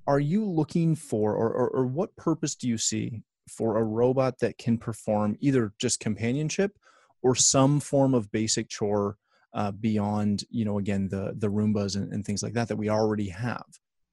Are 0.06 0.20
you 0.20 0.44
looking 0.44 0.94
for, 0.94 1.34
or, 1.34 1.48
or, 1.48 1.68
or 1.70 1.86
what 1.86 2.14
purpose 2.16 2.54
do 2.54 2.68
you 2.68 2.76
see 2.76 3.22
for 3.48 3.76
a 3.76 3.84
robot 3.84 4.38
that 4.40 4.58
can 4.58 4.78
perform 4.78 5.36
either 5.40 5.72
just 5.78 6.00
companionship 6.00 6.78
or 7.22 7.34
some 7.34 7.80
form 7.80 8.14
of 8.14 8.30
basic 8.32 8.68
chore 8.68 9.16
uh, 9.54 9.70
beyond, 9.70 10.44
you 10.50 10.64
know, 10.64 10.78
again, 10.78 11.08
the, 11.08 11.34
the 11.36 11.48
Roombas 11.48 11.96
and, 11.96 12.12
and 12.12 12.24
things 12.24 12.42
like 12.42 12.54
that 12.54 12.68
that 12.68 12.76
we 12.76 12.88
already 12.88 13.28
have? 13.28 13.64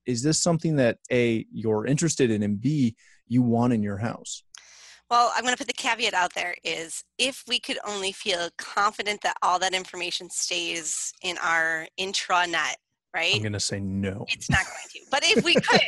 is 0.06 0.24
this 0.24 0.42
something 0.42 0.76
that 0.78 0.98
a 1.12 1.46
you're 1.52 1.86
interested 1.86 2.32
in 2.32 2.44
and 2.44 2.60
b 2.60 2.96
you 3.28 3.42
want 3.42 3.74
in 3.74 3.84
your 3.84 3.98
house? 3.98 4.44
Well 5.10 5.32
i'm 5.36 5.44
going 5.44 5.54
to 5.54 5.58
put 5.58 5.68
the 5.68 5.74
caveat 5.74 6.14
out 6.14 6.34
there 6.34 6.56
is 6.64 7.04
if 7.18 7.44
we 7.48 7.60
could 7.60 7.78
only 7.88 8.12
feel 8.12 8.50
confident 8.58 9.22
that 9.22 9.38
all 9.42 9.60
that 9.60 9.74
information 9.74 10.30
stays 10.30 11.14
in 11.22 11.38
our 11.44 11.88
intranet 12.00 12.76
right? 13.14 13.36
I'm 13.36 13.42
going 13.42 13.52
to 13.52 13.60
say 13.60 13.82
no. 13.82 14.26
It's 14.30 14.50
not 14.50 14.64
going 14.64 14.90
to. 14.90 15.00
But 15.12 15.24
if 15.26 15.44
we 15.44 15.54
could 15.70 15.82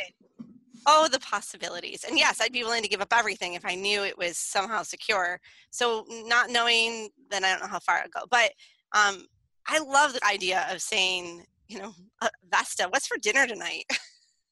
oh 0.86 1.08
the 1.10 1.20
possibilities 1.20 2.04
and 2.08 2.18
yes 2.18 2.40
i'd 2.40 2.52
be 2.52 2.62
willing 2.62 2.82
to 2.82 2.88
give 2.88 3.00
up 3.00 3.12
everything 3.12 3.54
if 3.54 3.64
i 3.64 3.74
knew 3.74 4.02
it 4.02 4.16
was 4.18 4.36
somehow 4.36 4.82
secure 4.82 5.40
so 5.70 6.04
not 6.26 6.50
knowing 6.50 7.08
then 7.30 7.44
i 7.44 7.50
don't 7.50 7.60
know 7.60 7.68
how 7.68 7.78
far 7.78 7.96
i'd 7.96 8.10
go 8.10 8.20
but 8.30 8.50
um, 8.94 9.26
i 9.66 9.78
love 9.78 10.12
the 10.12 10.24
idea 10.26 10.66
of 10.70 10.80
saying 10.80 11.44
you 11.68 11.78
know, 11.78 11.92
uh, 12.20 12.28
Vesta, 12.50 12.86
what's 12.90 13.06
for 13.06 13.16
dinner 13.18 13.46
tonight? 13.46 13.84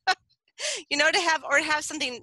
you 0.91 0.97
know, 0.97 1.11
to 1.11 1.21
have 1.21 1.45
or 1.45 1.59
to 1.59 1.65
have 1.65 1.85
something. 1.85 2.23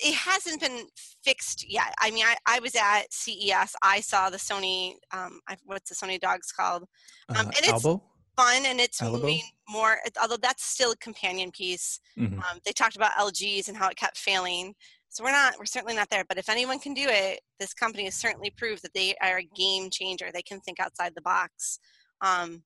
It 0.00 0.14
hasn't 0.14 0.60
been 0.60 0.86
fixed 1.24 1.68
yet. 1.68 1.92
I 1.98 2.12
mean, 2.12 2.24
I, 2.24 2.36
I 2.46 2.60
was 2.60 2.76
at 2.76 3.12
CES. 3.12 3.74
I 3.82 4.00
saw 4.00 4.30
the 4.30 4.36
Sony. 4.36 4.92
Um, 5.12 5.40
I, 5.48 5.56
what's 5.64 5.90
the 5.90 5.96
Sony 5.96 6.20
dogs 6.20 6.52
called? 6.52 6.84
Um, 7.28 7.36
uh, 7.36 7.40
and 7.40 7.56
it's 7.56 7.84
Aibo? 7.84 8.00
Fun 8.38 8.66
and 8.66 8.80
it's 8.80 9.02
moving 9.02 9.42
more. 9.68 9.98
Although 10.20 10.36
that's 10.36 10.64
still 10.64 10.92
a 10.92 10.96
companion 10.96 11.50
piece. 11.50 12.00
Mm-hmm. 12.18 12.38
Um, 12.38 12.60
they 12.64 12.72
talked 12.72 12.96
about 12.96 13.12
LGs 13.12 13.68
and 13.68 13.76
how 13.76 13.88
it 13.88 13.96
kept 13.96 14.18
failing. 14.18 14.74
So 15.08 15.24
we're 15.24 15.32
not. 15.32 15.54
We're 15.58 15.64
certainly 15.64 15.94
not 15.94 16.10
there. 16.10 16.24
But 16.28 16.38
if 16.38 16.48
anyone 16.48 16.78
can 16.78 16.94
do 16.94 17.06
it, 17.06 17.40
this 17.58 17.74
company 17.74 18.04
has 18.04 18.14
certainly 18.14 18.50
proved 18.50 18.82
that 18.82 18.94
they 18.94 19.14
are 19.22 19.38
a 19.38 19.48
game 19.56 19.90
changer. 19.90 20.26
They 20.32 20.42
can 20.42 20.60
think 20.60 20.80
outside 20.80 21.12
the 21.14 21.22
box. 21.22 21.78
Um, 22.20 22.62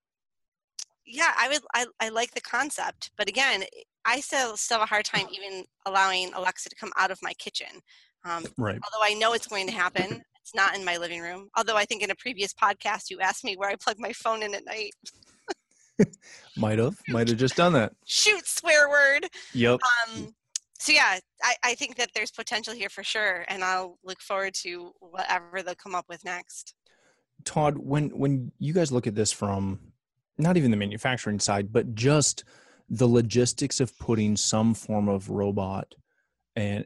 yeah, 1.07 1.33
I 1.37 1.49
would. 1.49 1.63
I, 1.75 1.87
I 2.01 2.09
like 2.11 2.33
the 2.33 2.41
concept, 2.41 3.11
but 3.17 3.29
again, 3.29 3.65
I 4.05 4.21
still 4.21 4.57
still 4.57 4.79
have 4.79 4.87
a 4.87 4.89
hard 4.89 5.05
time 5.05 5.27
even 5.33 5.65
allowing 5.87 6.33
Alexa 6.35 6.69
to 6.69 6.77
come 6.77 6.93
out 6.97 7.11
of 7.11 7.19
my 7.23 7.33
kitchen. 7.35 7.81
Um, 8.25 8.45
right. 8.57 8.79
Although 8.85 9.05
I 9.05 9.15
know 9.15 9.33
it's 9.33 9.49
going 9.49 9.67
to 9.67 9.73
happen, 9.73 10.23
it's 10.41 10.55
not 10.55 10.77
in 10.77 10.85
my 10.85 10.97
living 10.97 11.21
room. 11.21 11.49
Although 11.57 11.77
I 11.77 11.85
think 11.85 12.03
in 12.03 12.11
a 12.11 12.17
previous 12.17 12.53
podcast 12.53 13.11
you 13.11 13.21
asked 13.21 13.45
me 13.45 13.57
where 13.57 13.71
I 13.71 13.77
plug 13.77 13.97
my 13.99 14.13
phone 14.13 14.43
in 14.43 14.55
at 14.55 14.65
night. 14.65 14.93
might 16.57 16.79
have, 16.79 16.97
might 17.09 17.29
have 17.29 17.39
just 17.39 17.57
done 17.57 17.73
that. 17.75 17.93
Shoot, 18.07 18.47
swear 18.47 18.89
word. 18.89 19.29
Yep. 19.55 19.81
Um, 20.09 20.35
so 20.79 20.93
yeah, 20.93 21.19
I, 21.43 21.55
I 21.65 21.75
think 21.75 21.97
that 21.97 22.11
there's 22.15 22.31
potential 22.33 22.75
here 22.75 22.89
for 22.89 23.05
sure, 23.05 23.45
and 23.49 23.63
I'll 23.63 23.99
look 24.05 24.21
forward 24.21 24.55
to 24.63 24.93
whatever 24.99 25.63
they'll 25.63 25.75
come 25.75 25.95
up 25.95 26.07
with 26.09 26.25
next. 26.25 26.75
Todd, 27.45 27.79
when 27.79 28.11
when 28.11 28.53
you 28.59 28.73
guys 28.73 28.91
look 28.91 29.07
at 29.07 29.15
this 29.15 29.33
from 29.33 29.79
not 30.39 30.57
even 30.57 30.71
the 30.71 30.77
manufacturing 30.77 31.39
side, 31.39 31.73
but 31.73 31.95
just 31.95 32.45
the 32.89 33.07
logistics 33.07 33.81
of 33.81 33.97
putting 33.99 34.37
some 34.37 34.75
form 34.75 35.09
of 35.09 35.31
robot 35.31 35.95
and 36.57 36.85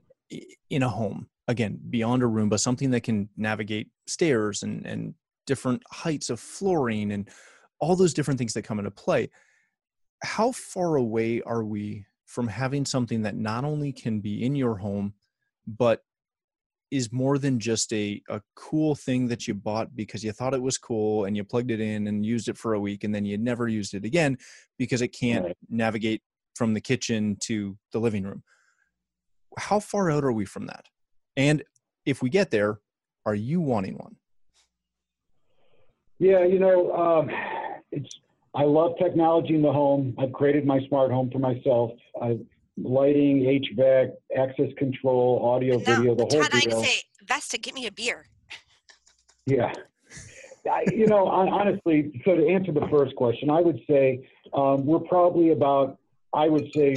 in 0.71 0.83
a 0.83 0.89
home 0.89 1.29
again 1.49 1.79
beyond 1.91 2.23
a 2.23 2.27
room 2.27 2.49
but 2.49 2.61
something 2.61 2.91
that 2.91 3.03
can 3.03 3.29
navigate 3.37 3.89
stairs 4.07 4.63
and 4.63 4.85
and 4.87 5.15
different 5.47 5.83
heights 5.91 6.29
of 6.29 6.41
flooring 6.41 7.13
and 7.13 7.29
all 7.81 7.97
those 7.97 8.15
different 8.15 8.39
things 8.39 8.55
that 8.55 8.63
come 8.63 8.79
into 8.79 8.91
play 8.91 9.29
how 10.23 10.51
far 10.53 10.97
away 10.97 11.43
are 11.43 11.65
we 11.65 12.05
from 12.25 12.49
having 12.49 12.85
something 12.85 13.23
that 13.23 13.37
not 13.37 13.65
only 13.65 13.93
can 13.93 14.21
be 14.21 14.45
in 14.45 14.55
your 14.55 14.77
home 14.77 15.13
but 15.67 16.03
is 16.91 17.13
more 17.13 17.37
than 17.39 17.59
just 17.59 17.93
a, 17.93 18.23
a 18.29 18.41
cool 18.55 18.95
thing 18.95 19.27
that 19.27 19.49
you 19.49 19.55
bought 19.55 19.95
because 19.97 20.23
you 20.23 20.33
thought 20.33 20.55
it 20.55 20.63
was 20.63 20.79
cool 20.79 21.25
and 21.25 21.37
you 21.37 21.43
plugged 21.43 21.71
it 21.71 21.81
in 21.81 22.07
and 22.07 22.25
used 22.25 22.49
it 22.49 22.57
for 22.57 22.75
a 22.75 22.81
week 22.81 23.03
and 23.03 23.15
then 23.15 23.25
you 23.25 23.37
never 23.37 23.67
used 23.67 23.95
it 23.95 24.05
again 24.05 24.39
because 24.79 25.03
it 25.03 25.09
can't 25.09 25.47
right. 25.47 25.57
navigate 25.69 26.23
from 26.55 26.75
the 26.75 26.81
kitchen 26.81 27.37
to 27.41 27.77
the 27.93 27.99
living 27.99 28.23
room. 28.23 28.43
How 29.59 29.81
far 29.81 30.11
out 30.11 30.25
are 30.25 30.33
we 30.33 30.45
from 30.45 30.67
that? 30.67 30.85
And 31.37 31.65
if 32.05 32.23
we 32.23 32.31
get 32.31 32.51
there, 32.51 32.79
are 33.25 33.35
you 33.35 33.61
wanting 33.61 33.97
one? 33.97 34.17
Yeah, 36.19 36.45
you 36.45 36.59
know, 36.59 36.93
um, 36.95 37.31
it's 37.93 38.09
I 38.55 38.65
love 38.65 38.93
technology 38.99 39.55
in 39.55 39.63
the 39.63 39.73
home. 39.73 40.15
I've 40.19 40.33
created 40.33 40.65
my 40.65 40.81
smart 40.89 41.11
home 41.11 41.31
for 41.31 41.39
myself. 41.39 41.91
I 42.23 42.39
lighting, 42.79 43.43
HVAC, 43.43 44.13
access 44.37 44.71
control, 44.79 45.41
audio, 45.45 45.79
video, 45.79 46.15
the 46.15 46.23
whole 46.23 46.43
Todd, 46.43 46.51
deal. 46.63 46.79
I 46.79 46.83
say, 46.83 47.03
Vesta, 47.27 47.59
give 47.59 47.75
me 47.75 47.87
a 47.87 47.93
beer. 47.93 48.27
Yeah. 49.47 49.73
I, 50.71 50.85
you 50.93 51.07
know, 51.07 51.27
honestly, 51.27 52.21
so 52.25 52.35
to 52.35 52.49
answer 52.49 52.73
the 52.73 52.87
first 52.91 53.15
question, 53.15 53.51
I 53.51 53.61
would 53.61 53.81
say 53.89 54.29
um, 54.53 54.85
we're 54.85 55.01
probably 55.01 55.53
about, 55.53 55.99
I 56.35 56.49
would 56.49 56.73
say, 56.75 56.97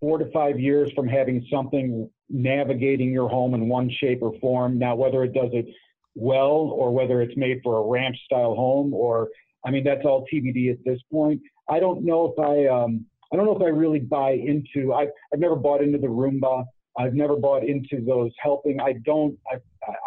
four 0.00 0.18
to 0.18 0.30
five 0.32 0.58
years 0.58 0.90
from 0.94 1.06
having 1.06 1.46
something 1.50 2.10
navigating 2.28 3.12
your 3.12 3.28
home 3.28 3.54
in 3.54 3.68
one 3.68 3.90
shape 3.90 4.20
or 4.22 4.36
form. 4.40 4.78
Now, 4.78 4.96
whether 4.96 5.22
it 5.22 5.32
does 5.32 5.50
it 5.52 5.66
well 6.14 6.72
or 6.74 6.90
whether 6.92 7.22
it's 7.22 7.36
made 7.36 7.60
for 7.62 7.78
a 7.78 7.82
ranch 7.82 8.16
style 8.24 8.54
home 8.54 8.92
or, 8.92 9.28
I 9.66 9.70
mean, 9.70 9.84
that's 9.84 10.04
all 10.04 10.24
TBD 10.32 10.70
at 10.70 10.78
this 10.84 11.00
point. 11.10 11.42
I 11.68 11.80
don't 11.80 12.04
know 12.04 12.32
if 12.32 12.38
I, 12.38 12.66
um, 12.72 13.04
I 13.32 13.36
don't 13.36 13.44
know 13.44 13.56
if 13.56 13.62
I 13.62 13.66
really 13.66 13.98
buy 13.98 14.32
into. 14.32 14.94
I've 14.94 15.08
I've 15.32 15.40
never 15.40 15.56
bought 15.56 15.82
into 15.82 15.98
the 15.98 16.06
Roomba. 16.06 16.64
I've 16.98 17.14
never 17.14 17.36
bought 17.36 17.64
into 17.64 18.04
those 18.04 18.30
helping. 18.38 18.80
I 18.80 18.94
don't. 19.04 19.36
I, 19.52 19.56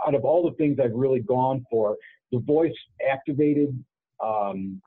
out 0.08 0.16
of 0.16 0.24
all 0.24 0.50
the 0.50 0.56
things 0.56 0.80
I've 0.82 0.94
really 0.94 1.20
gone 1.20 1.66
for, 1.70 1.98
the 2.32 2.40
voice 2.40 2.74
activated, 3.10 3.84
um, 4.24 4.82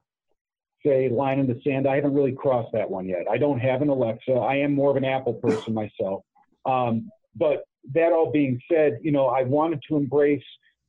say 0.84 1.08
line 1.08 1.38
in 1.38 1.46
the 1.46 1.60
sand. 1.64 1.86
I 1.86 1.96
haven't 1.96 2.14
really 2.14 2.32
crossed 2.32 2.72
that 2.72 2.90
one 2.90 3.06
yet. 3.06 3.24
I 3.30 3.36
don't 3.36 3.58
have 3.58 3.82
an 3.82 3.90
Alexa. 3.90 4.32
I 4.32 4.56
am 4.56 4.74
more 4.74 4.90
of 4.90 4.96
an 4.96 5.04
Apple 5.04 5.34
person 5.34 5.74
myself. 5.74 6.24
Um, 6.64 7.10
but 7.36 7.64
that 7.94 8.12
all 8.12 8.30
being 8.30 8.60
said, 8.70 8.98
you 9.02 9.12
know, 9.12 9.26
I 9.26 9.42
wanted 9.42 9.82
to 9.88 9.96
embrace 9.96 10.44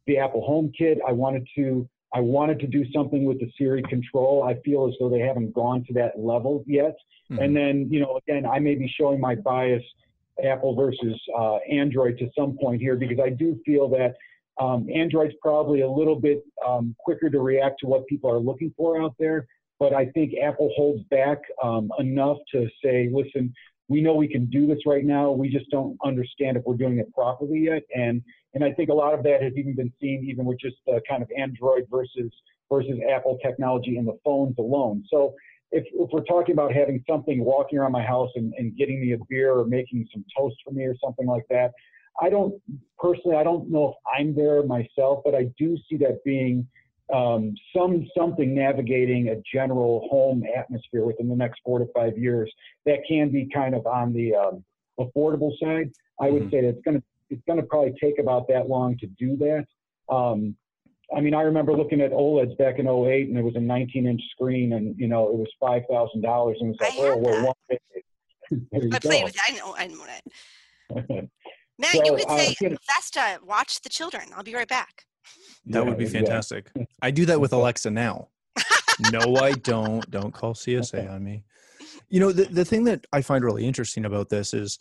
the 0.08 0.17
Apple 0.17 0.46
Home 0.46 0.72
HomeKit. 0.80 0.98
I 1.08 1.12
wanted 1.12 1.48
to 1.56 1.88
I 2.13 2.19
wanted 2.19 2.60
to 2.60 2.67
do 2.67 2.86
something 2.91 3.26
with 3.26 3.39
the 3.39 3.52
Siri 3.58 3.82
control. 3.84 4.43
I 4.43 4.60
feel 4.63 4.88
as 4.88 4.93
though 4.99 5.10
they 5.10 5.19
haven't 5.19 5.54
gone 5.54 5.84
to 5.86 5.93
that 5.93 6.19
level 6.19 6.63
yet. 6.67 6.95
Mm-hmm. 7.32 7.41
And 7.41 7.56
then, 7.56 7.88
you 7.89 7.99
know, 7.99 8.19
again, 8.28 8.45
I 8.45 8.60
may 8.60 8.76
be 8.76 8.93
showing 8.99 9.19
my 9.19 9.36
bias, 9.36 9.84
Apple 10.43 10.76
versus 10.76 11.19
uh, 11.38 11.58
Android, 11.71 12.17
to 12.19 12.30
some 12.38 12.58
point 12.58 12.82
here, 12.82 12.95
because 12.95 13.19
I 13.23 13.30
do 13.30 13.60
feel 13.65 13.89
that 13.89 14.15
um, 14.60 14.88
Android's 14.93 15.34
probably 15.41 15.82
a 15.82 15.89
little 15.89 16.19
bit 16.19 16.43
um, 16.67 16.95
quicker 16.99 17.30
to 17.30 17.39
react 17.39 17.80
to 17.80 17.88
what 17.88 18.06
people 18.08 18.30
are 18.30 18.39
looking 18.39 18.73
for 18.78 19.02
out 19.02 19.15
there. 19.17 19.47
But 19.80 19.93
I 19.93 20.06
think 20.08 20.34
Apple 20.41 20.71
holds 20.76 21.04
back 21.10 21.39
um, 21.63 21.91
enough 21.99 22.38
to 22.52 22.67
say, 22.84 23.10
listen, 23.12 23.54
we 23.89 24.02
know 24.02 24.15
we 24.15 24.28
can 24.28 24.46
do 24.46 24.65
this 24.65 24.80
right 24.86 25.04
now. 25.04 25.32
We 25.32 25.50
just 25.50 25.69
don't 25.69 25.98
understand 26.04 26.58
if 26.58 26.63
we're 26.65 26.76
doing 26.76 27.00
it 27.00 27.13
properly 27.13 27.60
yet. 27.60 27.84
And 27.96 28.22
and 28.54 28.63
I 28.63 28.72
think 28.72 28.89
a 28.89 28.93
lot 28.93 29.13
of 29.13 29.24
that 29.24 29.41
has 29.41 29.54
even 29.58 29.76
been 29.76 29.91
seen 30.00 30.26
even 30.30 30.46
with 30.46 30.60
just 30.60 30.78
uh, 30.88 31.00
kind 31.10 31.22
of 31.22 31.30
Android 31.38 31.88
versus 31.89 32.32
versus 32.72 32.98
Apple 33.13 33.38
technology 33.43 33.98
in 33.98 34.06
the 34.06 34.17
phones 34.24 34.56
alone. 34.58 35.04
So 35.10 35.36
if, 35.72 35.84
if 35.93 36.10
we're 36.12 36.24
talking 36.24 36.54
about 36.54 36.72
having 36.74 37.04
something 37.10 37.43
walking 37.43 37.80
around 37.80 37.91
my 37.91 38.04
house 38.04 38.30
and, 38.36 38.54
and 38.58 38.78
getting 38.78 39.02
me 39.02 39.13
a 39.13 39.17
beer 39.28 39.54
or 39.54 39.65
making 39.65 40.08
some 40.13 40.24
toast 40.38 40.56
for 40.63 40.72
me 40.72 40.84
or 40.84 40.96
something 41.04 41.26
like 41.26 41.46
that, 41.50 41.72
I 42.22 42.30
don't 42.30 42.62
personally, 43.00 43.38
I 43.38 43.43
don't 43.43 43.69
know 43.69 43.89
if 43.89 43.96
I'm 44.19 44.36
there 44.36 44.63
myself, 44.63 45.22
but 45.26 45.34
I 45.34 45.50
do 45.58 45.78
see 45.89 45.98
that 45.98 46.24
being 46.24 46.67
um, 47.13 47.54
some 47.76 48.08
something 48.18 48.54
navigating 48.54 49.30
a 49.30 49.42
general 49.54 50.08
home 50.10 50.44
atmosphere 50.56 51.06
within 51.06 51.28
the 51.28 51.36
next 51.36 51.60
four 51.66 51.80
to 51.80 51.86
five 51.96 52.18
years 52.18 52.52
that 52.86 53.00
can 53.08 53.30
be 53.30 53.48
kind 53.54 53.76
of 53.76 53.86
on 53.86 54.13
the 54.13 54.34
um, 54.36 54.63
affordable 55.00 55.52
side. 55.62 55.92
I 56.22 56.30
would 56.30 56.44
mm-hmm. 56.44 56.52
say 56.52 56.62
that 56.62 56.70
it's 56.70 56.82
going 56.84 56.98
to 56.98 57.04
it's 57.30 57.42
going 57.48 57.60
to 57.60 57.66
probably 57.66 57.94
take 58.02 58.20
about 58.20 58.48
that 58.50 58.70
long 58.70 58.98
to 59.00 59.08
do 59.08 59.36
that. 59.38 59.66
Um, 60.13 60.56
I 61.16 61.22
mean, 61.22 61.34
I 61.34 61.42
remember 61.42 61.74
looking 61.74 62.02
at 62.02 62.12
OLEDs 62.12 62.58
back 62.58 62.80
in 62.80 62.88
08 62.88 63.30
and 63.30 63.38
it 63.38 63.44
was 63.44 63.56
a 63.56 63.60
19 63.60 64.08
inch 64.08 64.22
screen 64.32 64.74
and, 64.74 64.96
you 64.98 65.08
know, 65.08 65.28
it 65.28 65.36
was 65.36 65.48
$5,000 65.62 65.84
and 66.13 66.22
it 66.22 66.26
was 66.26 66.78
like, 66.80 66.94
oh, 66.96 67.18
well, 67.18 67.46
one 67.46 67.80
I 68.94 69.00
played 69.00 69.24
with 69.24 69.36
it. 69.36 69.42
I 69.48 69.56
know, 69.58 69.76
I 69.78 69.88
know 69.88 70.06
it. 70.06 71.30
Matt, 71.80 71.92
so, 71.92 72.06
you 72.06 72.16
could 72.16 72.30
uh, 72.30 72.38
say, 72.38 72.78
Vesta, 72.88 73.39
watch 73.44 73.82
the 73.82 73.89
children. 73.89 74.30
I'll 74.36 74.44
be 74.44 74.54
right 74.54 74.68
back. 74.68 75.06
That 75.65 75.84
yeah, 75.84 75.89
would 75.89 75.97
be 75.97 76.06
fantastic. 76.06 76.67
Exactly. 76.76 76.88
I 77.02 77.12
do 77.12 77.26
that 77.26 77.39
with 77.39 77.54
Alexa 77.54 77.89
now. 77.89 78.30
no, 79.12 79.38
I 79.38 79.54
don't. 79.54 80.10
Don't 80.12 80.34
call 80.34 80.54
CSA 80.54 81.10
on 81.10 81.23
me. 81.23 81.43
You 82.10 82.19
know, 82.19 82.32
the, 82.32 82.43
the 82.45 82.65
thing 82.65 82.84
that 82.86 83.06
I 83.12 83.21
find 83.21 83.43
really 83.43 83.65
interesting 83.65 84.06
about 84.06 84.30
this 84.30 84.54
is 84.54 84.80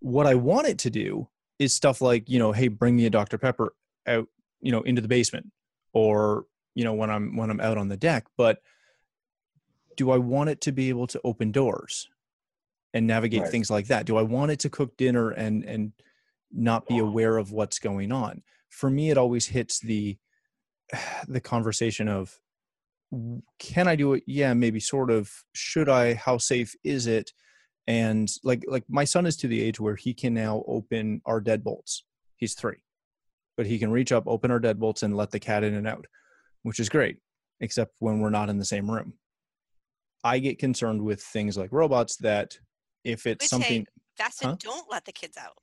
what 0.00 0.26
I 0.26 0.34
want 0.34 0.66
it 0.66 0.78
to 0.78 0.90
do 0.90 1.28
is 1.58 1.72
stuff 1.72 2.00
like, 2.00 2.28
you 2.28 2.38
know, 2.38 2.52
hey, 2.52 2.68
bring 2.68 2.96
me 2.96 3.06
a 3.06 3.10
Dr. 3.10 3.38
Pepper 3.38 3.74
out, 4.06 4.26
you 4.60 4.72
know, 4.72 4.80
into 4.82 5.00
the 5.00 5.08
basement 5.08 5.50
or, 5.92 6.46
you 6.74 6.82
know, 6.84 6.94
when 6.94 7.10
I'm 7.10 7.36
when 7.36 7.50
I'm 7.50 7.60
out 7.60 7.78
on 7.78 7.88
the 7.88 7.96
deck. 7.96 8.26
But 8.36 8.62
do 9.96 10.10
I 10.10 10.18
want 10.18 10.50
it 10.50 10.60
to 10.62 10.72
be 10.72 10.88
able 10.88 11.06
to 11.08 11.20
open 11.22 11.52
doors 11.52 12.08
and 12.94 13.06
navigate 13.06 13.42
right. 13.42 13.50
things 13.50 13.70
like 13.70 13.88
that? 13.88 14.06
Do 14.06 14.16
I 14.16 14.22
want 14.22 14.50
it 14.50 14.60
to 14.60 14.70
cook 14.70 14.96
dinner 14.96 15.30
and 15.30 15.64
and 15.64 15.92
not 16.50 16.86
be 16.86 16.98
aware 16.98 17.36
of 17.36 17.52
what's 17.52 17.78
going 17.78 18.12
on? 18.12 18.42
For 18.72 18.90
me, 18.90 19.10
it 19.10 19.18
always 19.18 19.46
hits 19.46 19.80
the 19.80 20.18
the 21.28 21.40
conversation 21.40 22.08
of 22.08 22.38
can 23.58 23.88
I 23.88 23.94
do 23.94 24.14
it? 24.14 24.24
Yeah, 24.26 24.54
maybe 24.54 24.80
sort 24.80 25.10
of. 25.10 25.30
Should 25.54 25.88
I? 25.88 26.14
How 26.14 26.38
safe 26.38 26.74
is 26.82 27.06
it? 27.06 27.30
and 27.86 28.30
like 28.44 28.62
like 28.68 28.84
my 28.88 29.04
son 29.04 29.26
is 29.26 29.36
to 29.36 29.48
the 29.48 29.60
age 29.60 29.80
where 29.80 29.96
he 29.96 30.14
can 30.14 30.34
now 30.34 30.62
open 30.66 31.20
our 31.26 31.40
deadbolts 31.40 32.02
he's 32.36 32.54
three 32.54 32.82
but 33.56 33.66
he 33.66 33.78
can 33.78 33.90
reach 33.90 34.12
up 34.12 34.24
open 34.26 34.50
our 34.50 34.60
deadbolts 34.60 35.02
and 35.02 35.16
let 35.16 35.30
the 35.30 35.40
cat 35.40 35.64
in 35.64 35.74
and 35.74 35.88
out 35.88 36.06
which 36.62 36.78
is 36.78 36.88
great 36.88 37.18
except 37.60 37.92
when 37.98 38.20
we're 38.20 38.30
not 38.30 38.48
in 38.48 38.58
the 38.58 38.64
same 38.64 38.90
room 38.90 39.14
i 40.22 40.38
get 40.38 40.58
concerned 40.58 41.02
with 41.02 41.20
things 41.20 41.56
like 41.56 41.72
robots 41.72 42.16
that 42.16 42.56
if 43.04 43.26
it's 43.26 43.48
something 43.48 43.84
that's 44.16 44.42
huh? 44.42 44.56
don't 44.60 44.90
let 44.90 45.04
the 45.04 45.12
kids 45.12 45.36
out 45.36 45.58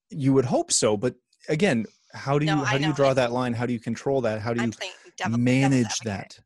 you 0.10 0.32
would 0.32 0.44
hope 0.44 0.70
so 0.70 0.96
but 0.96 1.14
again 1.48 1.86
how 2.12 2.38
do 2.38 2.46
you 2.46 2.54
no, 2.54 2.64
how 2.64 2.78
do 2.78 2.84
you 2.84 2.92
draw 2.92 3.14
that 3.14 3.32
line? 3.32 3.52
How 3.52 3.66
do 3.66 3.72
you 3.72 3.80
control 3.80 4.20
that? 4.22 4.40
How 4.40 4.52
do 4.52 4.62
you 4.62 4.72
devil, 5.16 5.38
manage 5.38 5.98
that? 6.00 6.38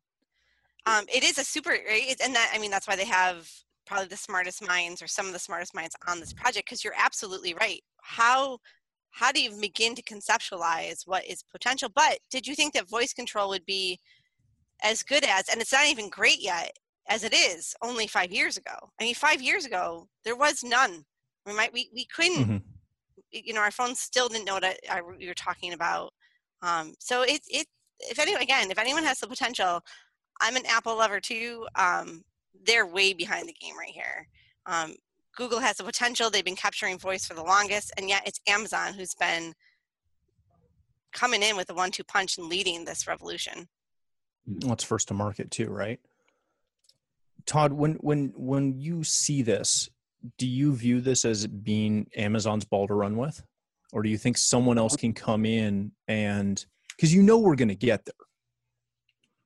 Um, 0.85 1.05
it 1.13 1.23
is 1.23 1.37
a 1.37 1.43
super 1.43 1.71
and 1.71 2.35
that 2.35 2.51
i 2.53 2.59
mean 2.59 2.69
that's 2.69 2.87
why 2.87 2.95
they 2.95 3.05
have 3.05 3.49
probably 3.85 4.07
the 4.07 4.17
smartest 4.17 4.65
minds 4.65 5.01
or 5.01 5.07
some 5.07 5.27
of 5.27 5.33
the 5.33 5.39
smartest 5.39 5.75
minds 5.75 5.95
on 6.07 6.19
this 6.19 6.33
project 6.33 6.67
because 6.67 6.83
you're 6.83 6.93
absolutely 6.97 7.53
right. 7.53 7.81
How 8.01 8.59
how 9.11 9.31
do 9.31 9.41
you 9.41 9.51
begin 9.61 9.95
to 9.95 10.03
conceptualize 10.03 11.03
what 11.05 11.25
is 11.25 11.43
potential? 11.43 11.89
But 11.93 12.19
did 12.29 12.45
you 12.45 12.53
think 12.53 12.73
that 12.73 12.89
voice 12.89 13.13
control 13.13 13.49
would 13.49 13.65
be 13.65 13.99
as 14.83 15.03
good 15.03 15.23
as 15.23 15.47
and 15.49 15.61
it's 15.61 15.71
not 15.71 15.87
even 15.87 16.09
great 16.09 16.41
yet 16.41 16.71
as 17.07 17.23
it 17.23 17.33
is 17.33 17.73
only 17.81 18.07
five 18.07 18.31
years 18.31 18.57
ago? 18.57 18.75
I 18.99 19.03
mean 19.03 19.15
five 19.15 19.41
years 19.41 19.65
ago 19.65 20.07
there 20.23 20.35
was 20.35 20.63
none. 20.63 21.05
We 21.45 21.53
might 21.55 21.73
we, 21.73 21.89
we 21.93 22.05
couldn't 22.05 22.43
mm-hmm. 22.43 22.57
You 23.43 23.53
know 23.53 23.61
our 23.61 23.71
phones 23.71 23.99
still 23.99 24.29
didn't 24.29 24.45
know 24.45 24.53
what 24.53 24.63
I, 24.63 25.01
we 25.01 25.27
were 25.27 25.33
talking 25.33 25.73
about 25.73 26.13
um, 26.61 26.93
so 26.99 27.23
it, 27.23 27.41
it 27.47 27.67
if 27.99 28.19
anyone 28.19 28.41
again 28.41 28.71
if 28.71 28.79
anyone 28.79 29.03
has 29.03 29.19
the 29.19 29.27
potential 29.27 29.81
i'm 30.41 30.55
an 30.55 30.65
apple 30.65 30.97
lover 30.97 31.19
too 31.19 31.67
um, 31.75 32.23
they're 32.63 32.85
way 32.85 33.13
behind 33.13 33.47
the 33.47 33.53
game 33.53 33.77
right 33.77 33.89
here. 33.89 34.27
Um, 34.65 34.95
Google 35.35 35.59
has 35.59 35.77
the 35.77 35.83
potential. 35.83 36.29
They've 36.29 36.45
been 36.45 36.55
capturing 36.55 36.97
voice 36.97 37.25
for 37.25 37.33
the 37.33 37.43
longest, 37.43 37.91
and 37.97 38.07
yet 38.07 38.23
it's 38.25 38.39
Amazon 38.47 38.93
who's 38.93 39.15
been 39.15 39.53
coming 41.11 41.43
in 41.43 41.57
with 41.57 41.69
a 41.69 41.73
one-two 41.73 42.03
punch 42.03 42.37
and 42.37 42.47
leading 42.47 42.85
this 42.85 43.07
revolution. 43.07 43.67
Well, 44.47 44.77
first 44.77 45.07
to 45.09 45.13
market 45.13 45.51
too, 45.51 45.69
right? 45.69 45.99
Todd, 47.45 47.73
when 47.73 47.93
when 47.95 48.33
when 48.35 48.79
you 48.79 49.03
see 49.03 49.41
this, 49.41 49.89
do 50.37 50.47
you 50.47 50.75
view 50.75 51.01
this 51.01 51.25
as 51.25 51.47
being 51.47 52.07
Amazon's 52.15 52.65
ball 52.65 52.87
to 52.87 52.93
run 52.93 53.17
with, 53.17 53.43
or 53.93 54.03
do 54.03 54.09
you 54.09 54.17
think 54.17 54.37
someone 54.37 54.77
else 54.77 54.95
can 54.95 55.13
come 55.13 55.45
in 55.45 55.91
and 56.07 56.65
because 56.95 57.13
you 57.13 57.23
know 57.23 57.37
we're 57.37 57.55
going 57.55 57.69
to 57.69 57.75
get 57.75 58.05
there? 58.05 58.13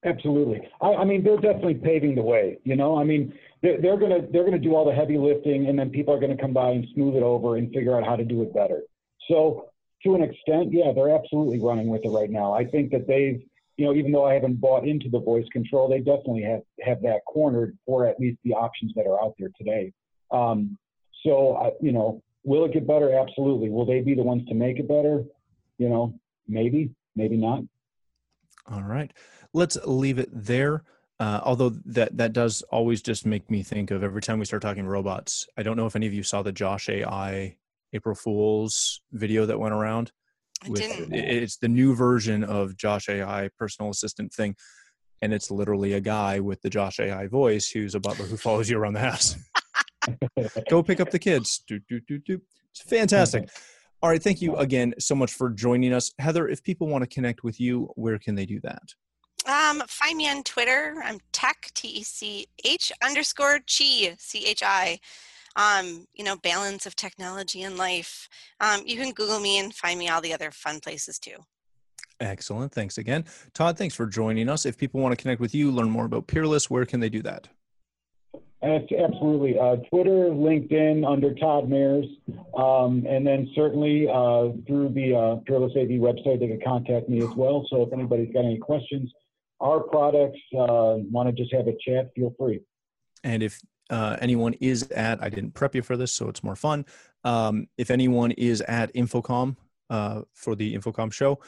Absolutely. 0.05 0.61
I, 0.81 0.93
I, 0.95 1.05
mean, 1.05 1.23
they're 1.23 1.35
definitely 1.35 1.75
paving 1.75 2.15
the 2.15 2.21
way. 2.21 2.57
You 2.63 2.75
know, 2.75 2.97
I 2.97 3.03
mean, 3.03 3.33
they're, 3.61 3.81
they're 3.81 3.97
gonna 3.97 4.21
they're 4.31 4.45
gonna 4.45 4.57
do 4.57 4.73
all 4.73 4.85
the 4.85 4.93
heavy 4.93 5.17
lifting, 5.17 5.67
and 5.67 5.77
then 5.77 5.89
people 5.89 6.13
are 6.13 6.19
gonna 6.19 6.37
come 6.37 6.53
by 6.53 6.69
and 6.71 6.87
smooth 6.93 7.15
it 7.15 7.23
over 7.23 7.57
and 7.57 7.73
figure 7.73 7.97
out 7.97 8.05
how 8.05 8.15
to 8.15 8.23
do 8.23 8.41
it 8.41 8.53
better. 8.53 8.81
So, 9.29 9.69
to 10.03 10.15
an 10.15 10.23
extent, 10.23 10.71
yeah, 10.71 10.93
they're 10.95 11.13
absolutely 11.13 11.59
running 11.59 11.89
with 11.89 12.05
it 12.05 12.09
right 12.09 12.29
now. 12.29 12.53
I 12.53 12.63
think 12.63 12.91
that 12.91 13.07
they've, 13.07 13.43
you 13.75 13.85
know, 13.85 13.93
even 13.93 14.13
though 14.13 14.25
I 14.25 14.33
haven't 14.33 14.61
bought 14.61 14.87
into 14.87 15.09
the 15.09 15.19
voice 15.19 15.47
control, 15.51 15.89
they 15.89 15.99
definitely 15.99 16.43
have 16.43 16.61
have 16.81 17.01
that 17.01 17.19
cornered 17.27 17.77
for 17.85 18.07
at 18.07 18.17
least 18.21 18.37
the 18.45 18.53
options 18.53 18.93
that 18.95 19.05
are 19.05 19.21
out 19.21 19.33
there 19.37 19.49
today. 19.57 19.91
Um, 20.31 20.77
so, 21.23 21.57
I, 21.57 21.71
you 21.81 21.91
know, 21.91 22.21
will 22.43 22.65
it 22.65 22.73
get 22.73 22.87
better? 22.87 23.17
Absolutely. 23.17 23.69
Will 23.69 23.85
they 23.85 24.01
be 24.01 24.15
the 24.15 24.23
ones 24.23 24.47
to 24.47 24.53
make 24.53 24.79
it 24.79 24.87
better? 24.87 25.23
you 25.79 25.89
know, 25.89 26.13
maybe, 26.47 26.91
maybe 27.15 27.37
not. 27.37 27.63
All 28.69 28.83
right. 28.83 29.11
Let's 29.53 29.77
leave 29.85 30.19
it 30.19 30.29
there. 30.31 30.83
Uh, 31.19 31.41
although 31.43 31.69
that 31.69 32.15
that 32.15 32.31
does 32.31 32.61
always 32.71 33.01
just 33.01 33.25
make 33.25 33.49
me 33.51 33.61
think 33.61 33.91
of 33.91 34.03
every 34.03 34.21
time 34.21 34.39
we 34.39 34.45
start 34.45 34.61
talking 34.61 34.85
robots. 34.85 35.47
I 35.57 35.63
don't 35.63 35.75
know 35.75 35.85
if 35.85 35.95
any 35.95 36.07
of 36.07 36.13
you 36.13 36.23
saw 36.23 36.43
the 36.43 36.53
Josh 36.53 36.87
AI 36.87 37.57
April 37.91 38.15
Fool's 38.15 39.01
video 39.11 39.45
that 39.45 39.59
went 39.59 39.73
around. 39.73 40.13
I 40.63 40.69
With, 40.69 40.81
didn't. 40.81 41.13
it's 41.13 41.57
the 41.57 41.67
new 41.67 41.93
version 41.93 42.43
of 42.45 42.77
Josh 42.77 43.09
AI 43.09 43.49
personal 43.57 43.91
assistant 43.91 44.31
thing, 44.31 44.55
and 45.21 45.33
it's 45.33 45.51
literally 45.51 45.91
a 45.93 45.99
guy 45.99 46.39
with 46.39 46.61
the 46.61 46.69
Josh 46.69 47.01
AI 47.01 47.27
voice 47.27 47.69
who's 47.69 47.95
a 47.95 47.99
butler 47.99 48.25
who 48.25 48.37
follows 48.37 48.69
you 48.69 48.77
around 48.77 48.93
the 48.93 48.99
house. 49.01 49.35
Go 50.69 50.83
pick 50.83 50.99
up 50.99 51.12
the 51.12 51.19
kids. 51.19 51.63
Do, 51.67 51.79
do, 51.89 51.99
do, 52.01 52.19
do. 52.19 52.41
It's 52.71 52.81
fantastic. 52.81 53.49
All 54.01 54.09
right. 54.09 54.21
Thank 54.21 54.41
you 54.41 54.55
again 54.55 54.93
so 54.99 55.15
much 55.15 55.33
for 55.33 55.49
joining 55.49 55.93
us. 55.93 56.12
Heather, 56.19 56.47
if 56.47 56.63
people 56.63 56.88
want 56.88 57.03
to 57.03 57.07
connect 57.07 57.43
with 57.43 57.59
you, 57.59 57.89
where 57.95 58.17
can 58.17 58.35
they 58.35 58.45
do 58.45 58.59
that? 58.62 58.93
Um, 59.45 59.81
find 59.88 60.17
me 60.17 60.29
on 60.29 60.43
Twitter. 60.43 61.01
I'm 61.03 61.19
tech 61.31 61.71
T 61.73 61.88
E 61.88 62.03
C 62.03 62.47
H 62.63 62.91
underscore 63.03 63.59
chi 63.59 64.15
C 64.17 64.45
H 64.45 64.63
I. 64.63 64.99
Um, 65.55 66.05
you 66.13 66.23
know, 66.23 66.38
balance 66.38 66.85
of 66.85 66.95
technology 66.95 67.63
and 67.63 67.75
life. 67.75 68.29
Um, 68.62 68.81
you 68.85 68.97
can 68.97 69.12
Google 69.12 69.39
me 69.39 69.59
and 69.59 69.73
find 69.73 69.99
me 69.99 70.07
all 70.07 70.21
the 70.21 70.33
other 70.33 70.51
fun 70.51 70.79
places 70.79 71.19
too. 71.19 71.35
Excellent. 72.21 72.71
Thanks 72.71 72.97
again. 72.97 73.25
Todd, 73.53 73.77
thanks 73.77 73.95
for 73.95 74.05
joining 74.05 74.47
us. 74.47 74.65
If 74.65 74.77
people 74.77 75.01
want 75.01 75.17
to 75.17 75.21
connect 75.21 75.41
with 75.41 75.55
you, 75.55 75.71
learn 75.71 75.89
more 75.89 76.05
about 76.05 76.27
Peerless, 76.27 76.69
where 76.69 76.85
can 76.85 76.99
they 76.99 77.09
do 77.09 77.21
that? 77.23 77.47
That's 78.62 78.91
absolutely. 78.91 79.58
Uh, 79.58 79.78
Twitter, 79.89 80.30
LinkedIn 80.32 81.10
under 81.10 81.34
Todd 81.34 81.69
Mayers, 81.69 82.06
um, 82.58 83.06
and 83.08 83.26
then 83.26 83.50
certainly 83.56 84.08
uh, 84.10 84.50
through 84.67 84.89
the 84.93 85.15
uh, 85.15 85.36
Peerless 85.45 85.72
AV 85.78 86.00
website, 86.00 86.41
they 86.41 86.48
can 86.48 86.60
contact 86.65 87.08
me 87.08 87.22
as 87.22 87.34
well. 87.38 87.65
So 87.69 87.84
if 87.84 87.93
anybody's 87.93 88.34
got 88.34 88.43
any 88.43 88.58
questions, 88.58 89.10
our 89.62 89.80
products, 89.80 90.39
uh, 90.58 91.00
want 91.10 91.28
to 91.28 91.32
just 91.32 91.54
have 91.54 91.67
a 91.67 91.76
chat, 91.86 92.12
feel 92.15 92.34
free. 92.38 92.60
And 93.24 93.43
if 93.43 93.62
uh, 93.89 94.17
anyone 94.19 94.54
is 94.60 94.89
at, 94.91 95.24
I 95.24 95.30
didn't 95.30 95.52
prep 95.52 95.74
you 95.74 95.82
for 95.82 95.95
this, 95.95 96.12
so 96.12 96.28
it's 96.28 96.43
more 96.43 96.56
fun. 96.56 96.86
Um, 97.24 97.67
if 97.78 97.89
anyone 97.89 98.32
is 98.32 98.62
at 98.62 98.93
InfoComm 98.93 99.56
uh, 99.89 100.22
for 100.34 100.56
the 100.56 100.76
InfoComm 100.78 101.13
show, 101.13 101.39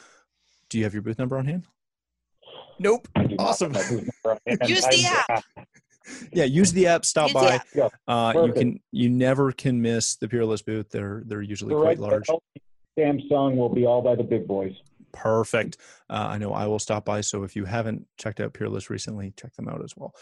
do 0.70 0.78
you 0.78 0.84
have 0.84 0.94
your 0.94 1.02
booth 1.02 1.18
number 1.18 1.36
on 1.36 1.44
hand? 1.44 1.66
Nope. 2.78 3.06
I 3.14 3.24
do 3.24 3.36
not 3.36 3.48
Awesome. 3.48 3.74
have 3.74 3.84
my 3.84 3.88
booth 3.88 4.10
number 4.24 4.40
on 4.46 4.58
hand. 4.58 4.70
Use 4.70 4.84
the 4.86 5.04
app. 5.28 5.44
Yeah, 6.32 6.44
use 6.44 6.72
the 6.72 6.86
app. 6.86 7.04
Stop 7.04 7.28
Use 7.28 7.34
by. 7.34 7.60
Yeah, 7.74 7.88
Uh, 8.08 8.32
you 8.46 8.52
can. 8.52 8.80
You 8.90 9.08
never 9.08 9.52
can 9.52 9.80
miss 9.80 10.16
the 10.16 10.28
Peerless 10.28 10.62
booth. 10.62 10.88
They're 10.90 11.22
they're 11.26 11.42
usually 11.42 11.74
The 11.74 11.80
quite 11.80 11.98
right 11.98 11.98
large. 11.98 12.26
Samsung 12.98 13.56
will 13.56 13.68
be 13.70 13.86
all 13.86 14.02
by 14.02 14.14
the 14.14 14.22
big 14.22 14.46
boys. 14.46 14.74
Perfect. 15.12 15.76
Uh, 16.08 16.28
I 16.30 16.38
know 16.38 16.52
I 16.54 16.66
will 16.66 16.78
stop 16.78 17.04
by. 17.04 17.20
So 17.20 17.42
if 17.42 17.54
you 17.54 17.66
haven't 17.66 18.06
checked 18.18 18.40
out 18.40 18.54
Peerless 18.54 18.88
recently, 18.88 19.32
check 19.36 19.54
them 19.56 19.68
out 19.68 19.84
as 19.84 19.92
well. 19.94 20.14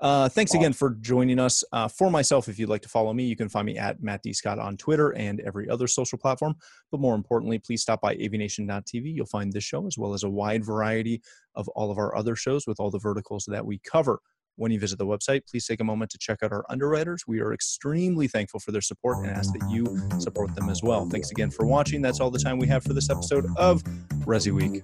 Uh, 0.00 0.28
thanks 0.30 0.54
again 0.54 0.72
for 0.72 0.96
joining 1.00 1.38
us. 1.38 1.62
Uh, 1.70 1.86
for 1.86 2.10
myself, 2.10 2.48
if 2.48 2.58
you'd 2.58 2.70
like 2.70 2.80
to 2.82 2.88
follow 2.88 3.12
me, 3.12 3.24
you 3.24 3.36
can 3.36 3.48
find 3.50 3.66
me 3.66 3.76
at 3.76 4.02
Matt 4.02 4.22
D. 4.22 4.32
Scott 4.32 4.58
on 4.58 4.76
Twitter 4.78 5.10
and 5.10 5.40
every 5.40 5.68
other 5.68 5.86
social 5.86 6.16
platform. 6.18 6.54
But 6.90 7.00
more 7.00 7.14
importantly, 7.14 7.58
please 7.58 7.82
stop 7.82 8.00
by 8.00 8.16
avnation.tv. 8.16 9.14
You'll 9.14 9.26
find 9.26 9.52
this 9.52 9.64
show 9.64 9.86
as 9.86 9.98
well 9.98 10.14
as 10.14 10.22
a 10.22 10.30
wide 10.30 10.64
variety 10.64 11.20
of 11.54 11.68
all 11.68 11.90
of 11.90 11.98
our 11.98 12.16
other 12.16 12.34
shows 12.34 12.66
with 12.66 12.80
all 12.80 12.90
the 12.90 12.98
verticals 12.98 13.44
that 13.48 13.66
we 13.66 13.78
cover. 13.78 14.20
When 14.58 14.72
you 14.72 14.80
visit 14.80 14.98
the 14.98 15.06
website, 15.06 15.46
please 15.48 15.68
take 15.68 15.78
a 15.78 15.84
moment 15.84 16.10
to 16.10 16.18
check 16.18 16.42
out 16.42 16.50
our 16.50 16.64
underwriters. 16.68 17.22
We 17.28 17.38
are 17.38 17.54
extremely 17.54 18.26
thankful 18.26 18.58
for 18.58 18.72
their 18.72 18.80
support 18.80 19.18
and 19.18 19.28
ask 19.28 19.52
that 19.52 19.70
you 19.70 19.86
support 20.18 20.52
them 20.56 20.68
as 20.68 20.82
well. 20.82 21.08
Thanks 21.08 21.30
again 21.30 21.52
for 21.52 21.64
watching. 21.64 22.02
That's 22.02 22.18
all 22.18 22.32
the 22.32 22.40
time 22.40 22.58
we 22.58 22.66
have 22.66 22.82
for 22.82 22.92
this 22.92 23.08
episode 23.08 23.46
of 23.56 23.84
Resi 24.26 24.50
Week. 24.50 24.82